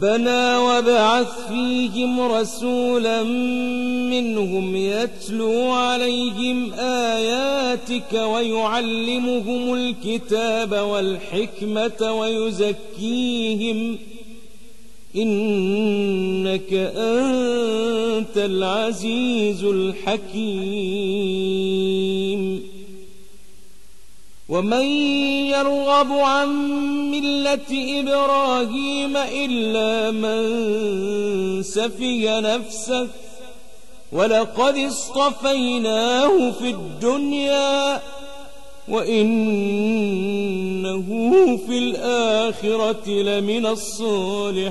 ربنا 0.00 0.58
وابعث 0.58 1.48
فيهم 1.48 2.20
رسولا 2.20 3.22
منهم 4.12 4.76
يتلو 4.76 5.70
عليهم 5.70 6.72
آياتك 6.78 8.12
ويعلمهم 8.12 9.74
الكتاب 9.74 10.72
والحكمة 10.72 12.12
ويزكيهم 12.12 13.98
إنك 15.16 16.72
أنت 16.96 18.36
العزيز 18.36 19.64
الحكيم. 19.64 20.30
ومن 24.50 24.84
يرغب 25.46 26.12
عن 26.12 26.48
ملة 27.10 28.00
إبراهيم 28.00 29.16
إلا 29.16 30.10
من 30.10 31.62
سفي 31.62 32.40
نفسه 32.40 33.08
ولقد 34.12 34.78
اصطفيناه 34.78 36.50
في 36.50 36.70
الدنيا 36.70 38.00
وإنه 38.88 39.86
في 41.66 41.78
الآخرة 41.78 43.08
لمن 43.10 43.66
الصالحين 43.66 44.70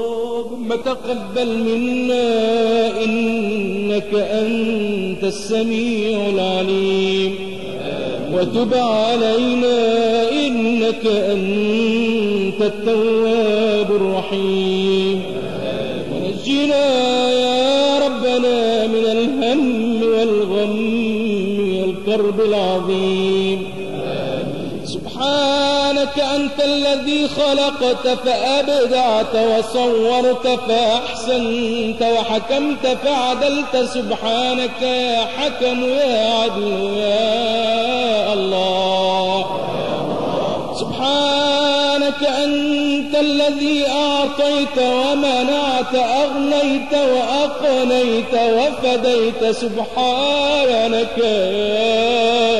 اللهم 0.00 0.68
تقبل 0.84 1.58
منا 1.58 2.28
إنك 3.04 4.14
أنت 4.14 5.24
السميع 5.24 6.28
العليم. 6.28 7.34
وتب 8.32 8.74
علينا 8.74 9.78
إنك 10.32 11.06
أنت 11.06 12.62
التواب 12.62 13.90
الرحيم. 13.90 15.22
ونجنا 16.12 16.86
يا 17.32 17.98
ربنا 18.06 18.86
من 18.86 19.04
الهم 19.04 20.02
والغم 20.02 20.78
والكرب 21.80 22.40
العظيم. 22.40 23.79
سبحانك 26.10 26.34
أنت 26.34 26.64
الذي 26.64 27.28
خلقت 27.28 28.08
فأبدعت 28.08 29.34
وصورت 29.34 30.46
فأحسنت 30.68 32.02
وحكمت 32.02 32.98
فعدلت 33.04 33.76
سبحانك 33.94 34.82
يا 34.82 35.26
حكم 35.38 35.84
يا 35.84 36.34
عدل 36.42 36.72
يا 36.96 38.32
الله. 38.32 39.46
سبحانك 40.80 42.22
أنت 42.44 43.14
الذي 43.14 43.86
أعطيت 43.88 44.78
ومنعت 44.78 45.94
أغنيت 45.94 46.94
وأقنيت 46.94 48.34
وفديت 48.34 49.44
سبحانك. 49.56 51.18
يا 51.18 52.59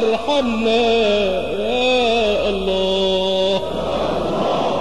فارحمنا 0.00 0.82
يا 1.60 2.48
الله. 2.48 3.60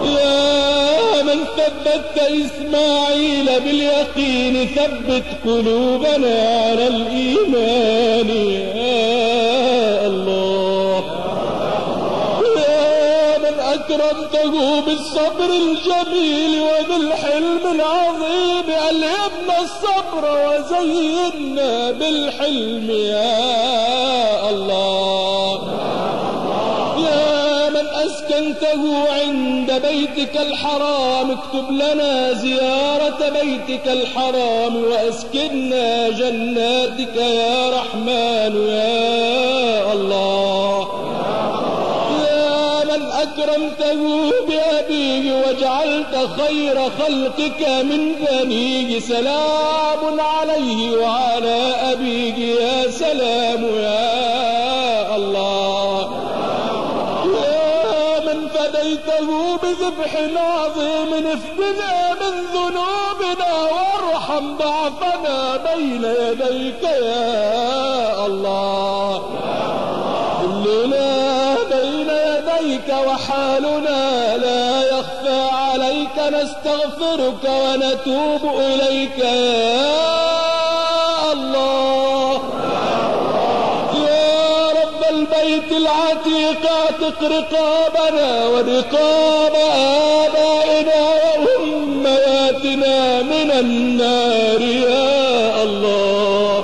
يا 0.05 1.23
من 1.23 1.39
ثبت 1.57 2.17
إسماعيل 2.17 3.45
باليقين 3.59 4.67
ثبت 4.67 5.23
قلوبنا 5.45 6.35
على 6.65 6.87
الإيمان 6.87 8.29
يا 8.29 10.07
الله. 10.07 11.03
يا 12.57 13.37
من 13.37 13.59
أكرمته 13.59 14.81
بالصبر 14.81 15.49
الجميل 15.49 16.53
وبالحلم 16.61 17.63
العظيم 17.75 18.67
ألهمنا 18.89 19.57
الصبر 19.61 20.23
وزينا 20.45 21.91
بالحلم 21.91 22.87
يا 22.91 23.62
بيتك 29.77 30.37
الحرام 30.37 31.31
اكتب 31.31 31.71
لنا 31.71 32.33
زيارة 32.33 33.29
بيتك 33.29 33.87
الحرام 33.87 34.75
وأسكننا 34.75 36.09
جناتك 36.09 37.15
يا 37.15 37.69
رحمن 37.69 38.67
يا 38.69 39.93
الله. 39.93 40.87
يا 42.27 42.85
من 42.85 43.03
أكرمته 43.11 44.31
بأبيه 44.47 45.33
وجعلت 45.47 46.29
خير 46.39 46.75
خلقك 46.99 47.67
من 47.83 48.15
بنيه. 48.21 48.99
سلام 48.99 50.19
عليه 50.19 50.97
وعلى 50.97 51.75
أبيه. 51.91 52.55
يا 52.61 52.91
سلام 52.91 53.65
يا 53.79 54.22
بذبح 59.73 60.15
عظيم 60.41 61.27
افدنا 61.27 62.13
من 62.13 62.45
ذنوبنا 62.53 63.53
وارحم 63.53 64.57
ضعفنا 64.57 65.57
بين 65.57 66.03
يديك 66.03 66.83
يا 66.83 68.25
الله. 68.25 69.23
كلنا 70.41 71.55
بين 71.71 72.09
يديك 72.09 72.95
وحالنا 73.07 74.37
لا 74.37 74.83
يخفى 74.89 75.41
عليك 75.53 76.17
نستغفرك 76.17 77.43
ونتوب 77.49 78.59
إليك 78.59 79.17
يا 79.19 80.12
اعتق 87.03 87.23
رقابنا 87.23 88.47
ورقاب 88.47 89.55
آبائنا 89.55 91.01
وأمهاتنا 91.43 93.21
من 93.21 93.51
النار. 93.51 94.61
يا 94.61 95.63
الله. 95.63 96.63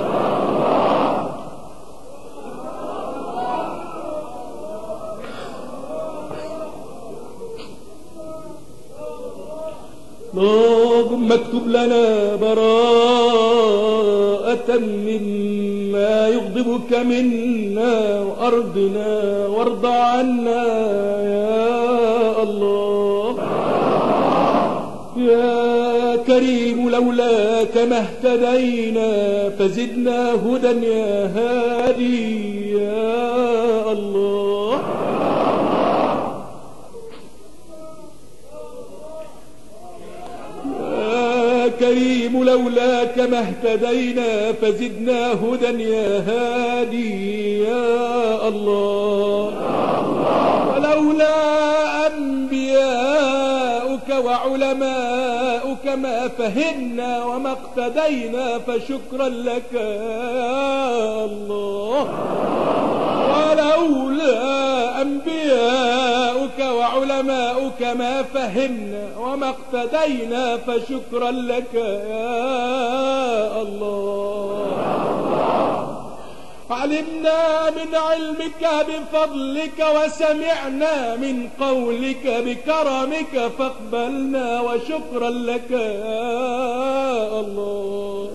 اللهم 10.34 11.32
اكتب 11.32 11.66
لنا 11.68 12.36
براءة 12.36 12.70
مما 14.78 16.28
يغضبك 16.28 16.92
منا 16.94 18.20
وأرضنا 18.20 19.46
وارض 19.46 19.86
يا 25.20 26.16
كريم 26.16 26.90
لولاك 26.90 27.76
ما 27.76 27.98
اهتدينا 27.98 29.48
فزدنا 29.58 30.32
هدى 30.34 30.86
يا 30.86 31.30
هادي 31.36 32.72
يا 32.72 33.92
الله. 33.92 34.80
يا 40.90 41.68
كريم 41.68 42.44
لولاك 42.44 43.18
ما 43.18 43.38
اهتدينا 43.40 44.52
فزدنا 44.52 45.32
هدى 45.32 45.82
يا 45.82 46.18
هادي 46.18 47.62
يا 47.62 48.48
الله. 48.48 49.52
ولولا 50.68 51.89
وعلماؤك 54.24 55.86
ما 55.86 56.28
فهمنا 56.28 57.24
وما 57.24 57.52
اقتدينا 57.52 58.58
فشكرا 58.58 59.28
لك 59.28 59.72
يا 59.72 61.24
الله. 61.24 62.08
ولولا 63.30 65.02
أنبياؤك 65.02 66.58
وعلماؤك 66.58 67.82
ما 67.82 68.22
فهمنا 68.22 69.08
وما 69.18 69.48
اقتدينا 69.48 70.56
فشكرا 70.56 71.30
لك 71.30 71.74
يا 71.74 73.62
الله. 73.62 75.19
علمنا 76.72 77.70
من 77.70 77.94
علمك 77.94 78.62
بفضلك 78.88 79.86
وسمعنا 79.96 81.16
من 81.16 81.48
قولك 81.60 82.26
بكرمك 82.26 83.50
فاقبلنا 83.58 84.60
وشكرا 84.60 85.30
لك 85.30 85.70
يا 85.70 87.40
الله. 87.40 88.30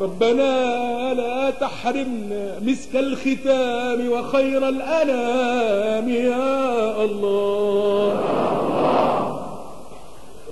ربنا 0.00 1.14
لا 1.14 1.50
تحرمنا 1.50 2.58
مسك 2.62 2.96
الختام 2.96 4.10
وخير 4.10 4.68
الأنام 4.68 6.08
يا 6.08 7.04
الله. 7.04 8.20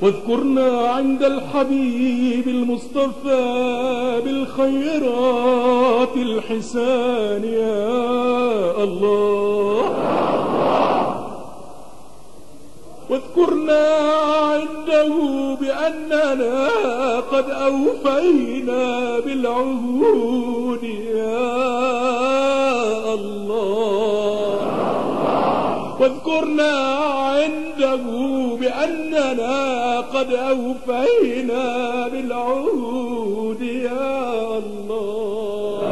واذكرنا 0.02 0.88
عند 0.88 1.22
الحبيب 1.22 2.48
المصطفى 2.48 4.20
بالخيرات 4.24 6.16
الحسان 6.16 7.44
يا 7.44 8.82
الله. 8.84 9.82
واذكرنا 13.10 13.86
عنده 14.32 15.14
بأننا 15.60 16.68
قد 17.32 17.50
أوفينا 17.50 19.18
بالعهود 19.20 20.82
يا 21.14 21.54
الله. 23.14 24.56
واذكرنا 26.00 26.72
عنده 27.36 28.04
بأننا 28.60 29.85
قد 30.16 30.30
أوفينا 30.32 31.64
بالعهود 32.08 33.62
يا 33.62 34.58
الله. 34.58 35.82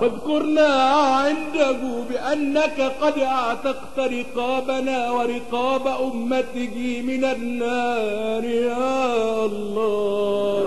واذكرنا 0.00 0.70
عنده 1.02 1.80
بأنك 2.10 2.92
قد 3.00 3.18
أعتقت 3.18 3.98
رقابنا 3.98 5.10
ورقاب 5.10 5.86
أمته 5.86 7.02
من 7.06 7.24
النار 7.24 8.44
يا 8.44 9.44
الله. 9.44 10.64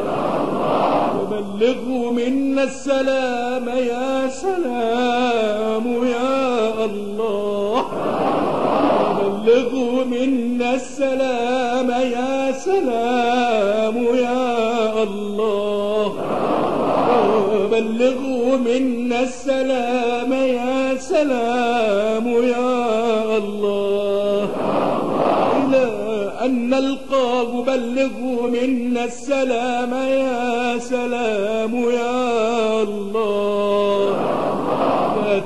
وبلغه 1.20 2.12
منا 2.12 2.64
السلام 2.64 3.70
يا 3.70 4.28
سلام 4.28 5.86
يا 6.04 6.86
الله. 6.86 7.59
بلغوا 9.46 10.04
منا 10.04 10.70
السلام 10.76 11.90
يا 11.90 12.52
سلام 12.52 13.98
يا 14.16 15.04
الله. 15.04 16.06
بلغوا 17.72 18.58
منا 18.58 19.20
السلام 19.22 20.32
يا 20.34 20.96
سلام 21.00 22.28
يا 22.28 23.38
الله. 23.38 24.50
إلى 25.60 25.86
أن 26.46 26.70
نلقاه 26.70 27.50
بلغوا 27.62 28.42
منا 28.48 29.04
السلام 29.06 29.94
يا 29.94 30.78
سلام 30.80 31.74
يا 31.76 32.18
الله. 32.88 33.69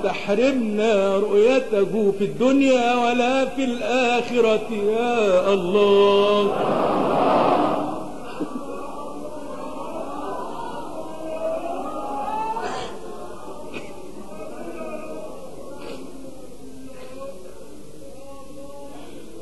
تحرمنا 0.03 1.17
رؤيته 1.17 2.13
في 2.19 2.25
الدنيا 2.25 2.95
ولا 2.95 3.45
في 3.45 3.63
الآخرة. 3.63 4.69
يا 4.71 5.53
الله. 5.53 6.51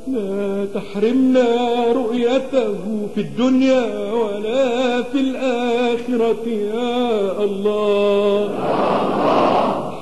لا 0.07 0.67
تحرمنا 0.73 1.47
رؤيته 1.91 3.07
في 3.15 3.21
الدنيا 3.21 4.13
ولا 4.13 5.01
في 5.03 5.19
الآخرة. 5.19 6.47
يا 6.47 7.43
الله. 7.43 8.49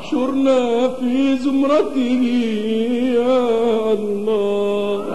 احشرنا 0.10 0.88
في 0.88 1.38
زمرته 1.38 2.24
يا 3.16 3.94
الله. 3.94 5.06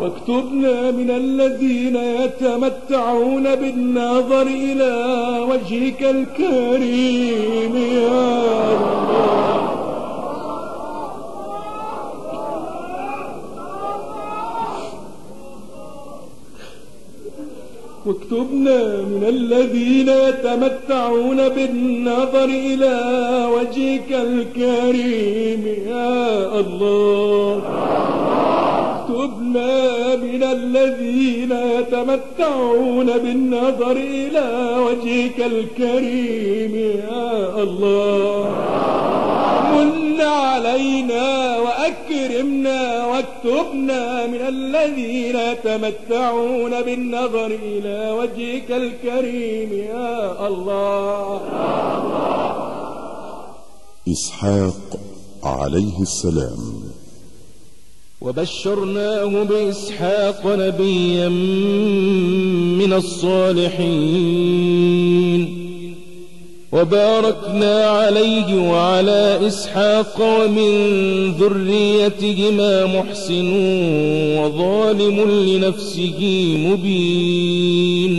واكتبنا 0.00 0.90
من 0.90 1.10
الذين 1.10 1.96
يتمتعون 1.96 3.54
بالنظر 3.54 4.42
إلى 4.42 4.94
وجهك 5.50 6.02
الكريم 6.02 7.76
يا 7.76 8.32
الله. 8.76 9.83
واكتبنا 18.06 18.84
من 18.84 19.24
الذين 19.28 20.08
يتمتعون 20.08 21.48
بالنظر 21.48 22.44
إلى 22.44 22.98
وجهك 23.54 24.10
الكريم. 24.10 25.66
يا 25.88 26.60
الله. 26.60 27.62
اكتبنا 28.94 30.16
من 30.16 30.42
الذين 30.42 31.52
يتمتعون 31.52 33.06
بالنظر 33.06 33.96
إلى 33.96 34.76
وجهك 34.78 35.46
الكريم. 35.46 36.74
يا 36.74 37.62
الله. 37.62 38.50
من 39.72 40.20
علينا 40.20 41.53
وأكرمنا 41.84 43.06
واكتبنا 43.06 44.26
من 44.26 44.40
الذين 44.40 45.36
يتمتعون 45.36 46.82
بالنظر 46.82 47.46
إلى 47.46 48.10
وجهك 48.10 48.70
الكريم 48.70 49.72
يا 49.72 50.46
الله. 50.46 51.40
إسحاق 54.08 54.98
عليه 55.44 56.00
السلام. 56.00 56.82
وبشرناه 58.20 59.42
بإسحاق 59.42 60.46
نبيا 60.46 61.28
من 62.78 62.92
الصالحين. 62.92 64.44
وباركنا 66.74 67.84
عليه 67.84 68.70
وعلى 68.70 69.38
إسحاق 69.46 70.20
ومن 70.20 70.72
ذريتهما 71.32 72.86
محسن 72.86 73.48
وظالم 74.38 75.30
لنفسه 75.30 76.20
مبين. 76.68 78.14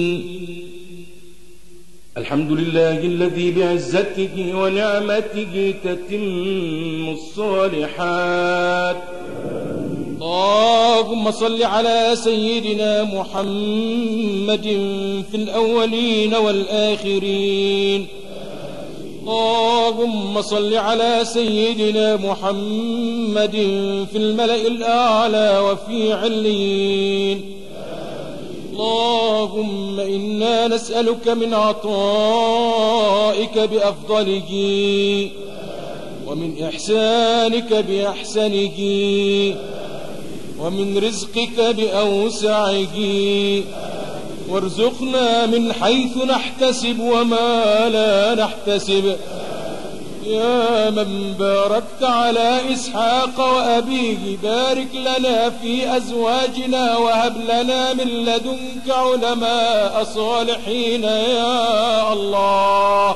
الحمد 2.17 2.51
لله 2.51 2.99
الذي 2.99 3.51
بعزته 3.51 4.55
ونعمته 4.55 5.73
تتم 5.83 7.09
الصالحات. 7.09 8.97
اللهم 10.21 11.31
صل 11.31 11.63
على 11.63 12.11
سيدنا 12.13 13.03
محمد 13.03 14.67
في 15.31 15.35
الأولين 15.37 16.35
والآخرين. 16.35 18.07
اللهم 19.27 20.41
صل 20.41 20.73
على 20.73 21.19
سيدنا 21.23 22.15
محمد 22.15 23.51
في 24.11 24.17
الملأ 24.17 24.67
الأعلى 24.67 25.59
وفي 25.59 26.13
عليين. 26.13 27.51
اللهم 28.73 29.99
إنا 29.99 30.67
نسألك 30.67 31.27
من 31.27 31.53
عطائك 31.53 31.99
بأفضله 33.57 34.51
ومن 36.27 36.63
إحسانك 36.63 37.73
بأحسنه 37.73 38.79
ومن 40.59 40.97
رزقك 40.97 41.59
بأوسعه. 41.59 42.95
وارزقنا 44.49 45.45
من 45.45 45.73
حيث 45.73 46.17
نحتسب 46.17 46.99
وما 46.99 47.89
لا 47.89 48.35
نحتسب. 48.35 49.15
يا 50.25 50.89
من 50.89 51.33
باركت 51.39 52.03
على 52.03 52.73
إسحاق 52.73 53.39
وأبيه 53.39 54.37
بارك 54.43 54.87
لنا 54.95 55.49
في 55.49 55.97
أزواجنا 55.97 56.97
وهب 56.97 57.37
لنا 57.37 57.93
من 57.93 58.07
لدنك 58.07 58.89
علماء 58.89 60.07
صالحين 60.15 61.03
يا 61.03 62.13
الله. 62.13 63.15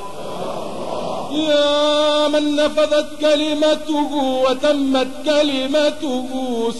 يا 1.39 2.27
من 2.27 2.55
نفذت 2.55 3.07
كلمته 3.21 4.15
وتمت 4.45 5.07
كلمته 5.25 6.29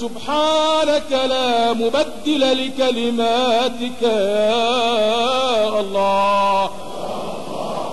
سبحانك 0.02 1.12
لا 1.12 1.74
مبدل 1.74 2.68
لكلماتك. 2.68 4.02
يا 4.02 5.80
الله. 5.80 6.70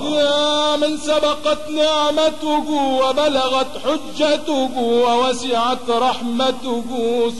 يا 0.02 0.76
من 0.76 0.96
سبقت 0.96 1.70
نعمته 1.70 2.70
وبلغت 3.02 3.66
حجته 3.84 4.70
ووسعت 4.86 5.90
رحمته 5.90 6.84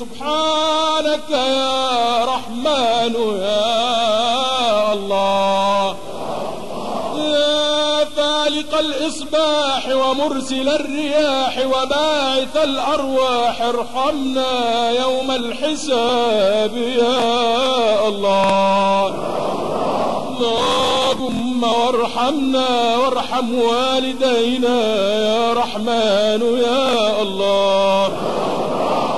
سبحانك 0.01 1.31
يا 1.31 2.25
رحمن 2.25 3.15
يا 3.41 4.93
الله. 4.93 5.97
يا 8.47 8.51
فالق 8.51 8.79
الإصباح 8.79 9.89
ومرسل 9.89 10.69
الرياح 10.69 11.59
وباعث 11.67 12.57
الأرواح 12.57 13.63
ارحمنا 13.63 14.91
يوم 14.91 15.31
الحساب 15.31 16.77
يا 16.77 18.09
الله. 18.09 19.07
اللهم 20.31 21.63
وارحمنا 21.65 22.97
وارحم 22.97 23.55
والدينا 23.55 24.79
يا 25.19 25.53
رحمن 25.53 26.61
يا 26.67 27.23
الله. 27.23 28.13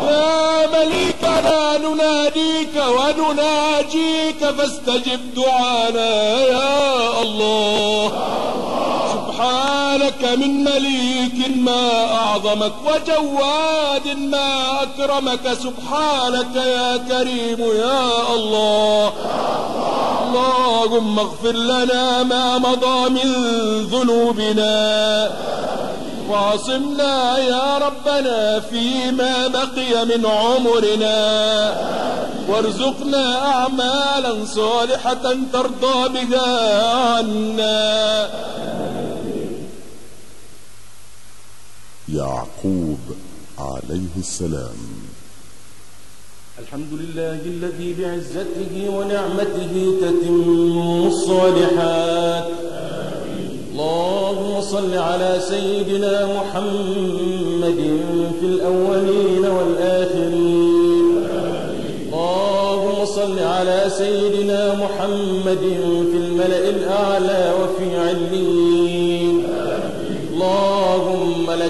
يا 0.09 0.67
مليكنا 0.67 1.79
نناديك 1.79 2.77
ونناجيك 2.77 4.45
فاستجب 4.59 5.35
دعانا 5.35 6.41
يا 6.41 7.23
الله. 7.23 8.38
سبحانك 10.19 10.39
من 10.39 10.65
مليك 10.65 11.57
ما 11.57 12.15
أعظمك 12.15 12.73
وجواد 12.85 14.17
ما 14.19 14.83
أكرمك 14.83 15.59
سبحانك 15.63 16.57
يا 16.57 16.97
كريم 16.97 17.61
يا 17.61 18.35
الله. 18.35 19.13
اللهم 20.27 21.19
اغفر 21.19 21.53
لنا 21.53 22.23
ما 22.23 22.59
مضى 22.59 23.11
من 23.11 23.33
ذنوبنا. 23.87 25.31
وعصمنا 26.31 27.39
يا 27.39 27.79
ربنا 27.79 28.61
فيما 28.61 29.47
بقي 29.47 30.05
من 30.07 30.27
عمرنا. 30.27 31.19
وارزقنا 32.49 33.47
أعمالا 33.53 34.45
صالحة 34.55 35.37
ترضى 35.53 36.09
بها 36.09 36.83
عنا. 36.93 38.29
يعقوب 42.15 42.99
عليه 43.59 44.15
السلام. 44.19 44.79
الحمد 46.59 46.93
لله 46.93 47.41
الذي 47.47 47.95
بعزته 48.01 48.89
ونعمته 48.97 49.75
تتم 50.01 51.07
الصالحات. 51.07 52.49
اللهم 53.73 54.61
صل 54.61 54.95
على 54.99 55.41
سيدنا 55.49 56.15
محمد 56.37 57.81
في 58.41 58.47
الأولين 58.47 59.45
والآخرين. 59.57 61.07
اللهم 62.09 63.05
صل 63.05 63.39
على 63.39 63.91
سيدنا 63.99 64.75
محمد 64.75 65.65
في 66.11 66.17
الملأ 66.25 66.69
الأعلى 66.69 67.55
وفي 67.61 67.97
علين 67.97 68.58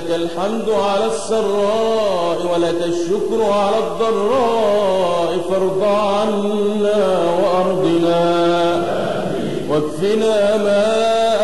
لك 0.09 0.15
الحمد 0.15 0.69
على 0.71 1.07
السراء 1.07 2.39
ولك 2.53 2.83
الشكر 2.87 3.43
على 3.43 3.77
الضراء 3.79 5.39
فارض 5.51 5.83
عنا 5.83 7.01
وأرضنا. 7.43 8.23
واكفنا 9.71 10.57
ما 10.57 10.85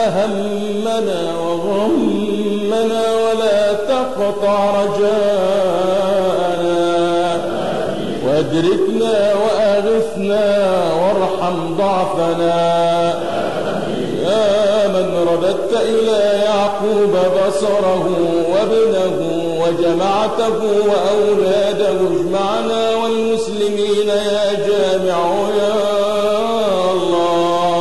أهمنا 0.07 1.21
وغمنا 1.41 3.03
ولا 3.25 3.73
تقطع 3.73 4.83
رجاءنا. 4.83 5.25
وأدركنا 8.27 9.17
وأغثنا 9.35 10.45
وارحم 10.93 11.57
ضعفنا. 11.77 12.65
يا 14.23 14.89
من 14.89 15.07
رددت 15.33 15.73
إلى 15.81 16.34
يعقوب 16.65 17.13
بصره 17.13 18.07
وابنه 18.53 19.17
وجمعته 19.61 20.59
وأولاده 20.89 21.91
اجمعنا 21.91 22.83
والمسلمين 22.97 24.09
يا 24.09 24.53
جامع 24.69 25.19
يا 25.59 25.75
الله. 26.93 27.81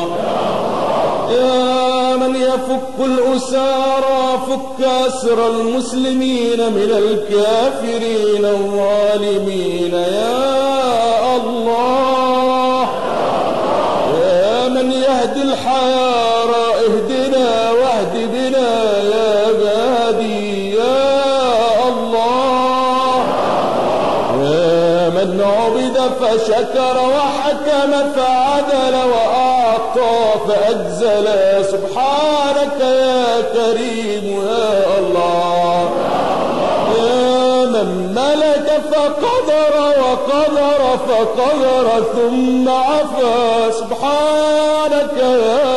يا 1.31 2.15
من 2.15 2.35
يفك 2.35 2.97
الأسارى 2.99 4.39
فك 4.47 4.85
أسر 5.07 5.47
المسلمين 5.47 6.59
من 6.73 6.91
الكافرين 6.97 8.45
الظالمين 8.45 9.93
يا 9.93 11.35
الله. 11.35 12.87
يا 14.23 14.67
من 14.67 14.91
يهدي 14.91 15.41
الحيارى 15.41 16.63
إهدنا 16.85 17.12
يا 33.63 33.73
كريم 33.73 34.25
يا 34.41 34.99
الله. 34.99 35.89
يا 36.97 37.65
من 37.65 38.13
ملك 38.15 38.81
فقدر 38.91 39.73
وقدر 39.99 40.81
فقدر 41.07 42.03
ثم 42.15 42.69
عفا. 42.69 43.71
سبحانك 43.71 45.17
يا 45.17 45.72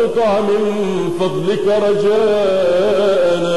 تقطع 0.00 0.40
من 0.40 0.62
فضلك 1.20 1.66
رجاءنا. 1.66 3.50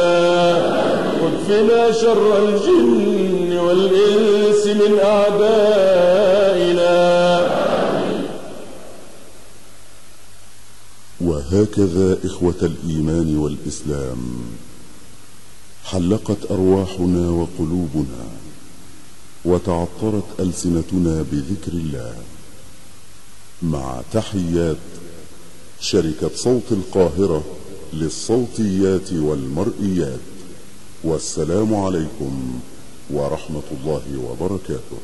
واكفنا 1.24 1.92
شر 1.92 2.50
الجن 2.50 3.58
والإنس 3.58 4.68
من 4.68 5.00
أعدائنا. 5.04 6.14
وهكذا 11.22 12.18
إخوة 12.26 12.62
الإيمان 12.62 13.38
والإسلام 13.38 14.22
حلقت 15.86 16.52
أرواحنا 16.52 17.30
وقلوبنا 17.30 18.26
وتعطرت 19.46 20.24
ألسنتنا 20.40 21.26
بذكر 21.32 21.72
الله. 21.74 22.14
مع 23.62 24.02
تحيات 24.14 24.78
شركة 25.84 26.30
صوت 26.36 26.72
القاهرة 26.72 27.44
للصوتيات 27.94 29.14
والمرئيات. 29.14 30.20
والسلام 31.04 31.76
عليكم 31.76 32.60
ورحمة 33.10 33.68
الله 33.72 34.04
وبركاته. 34.18 34.98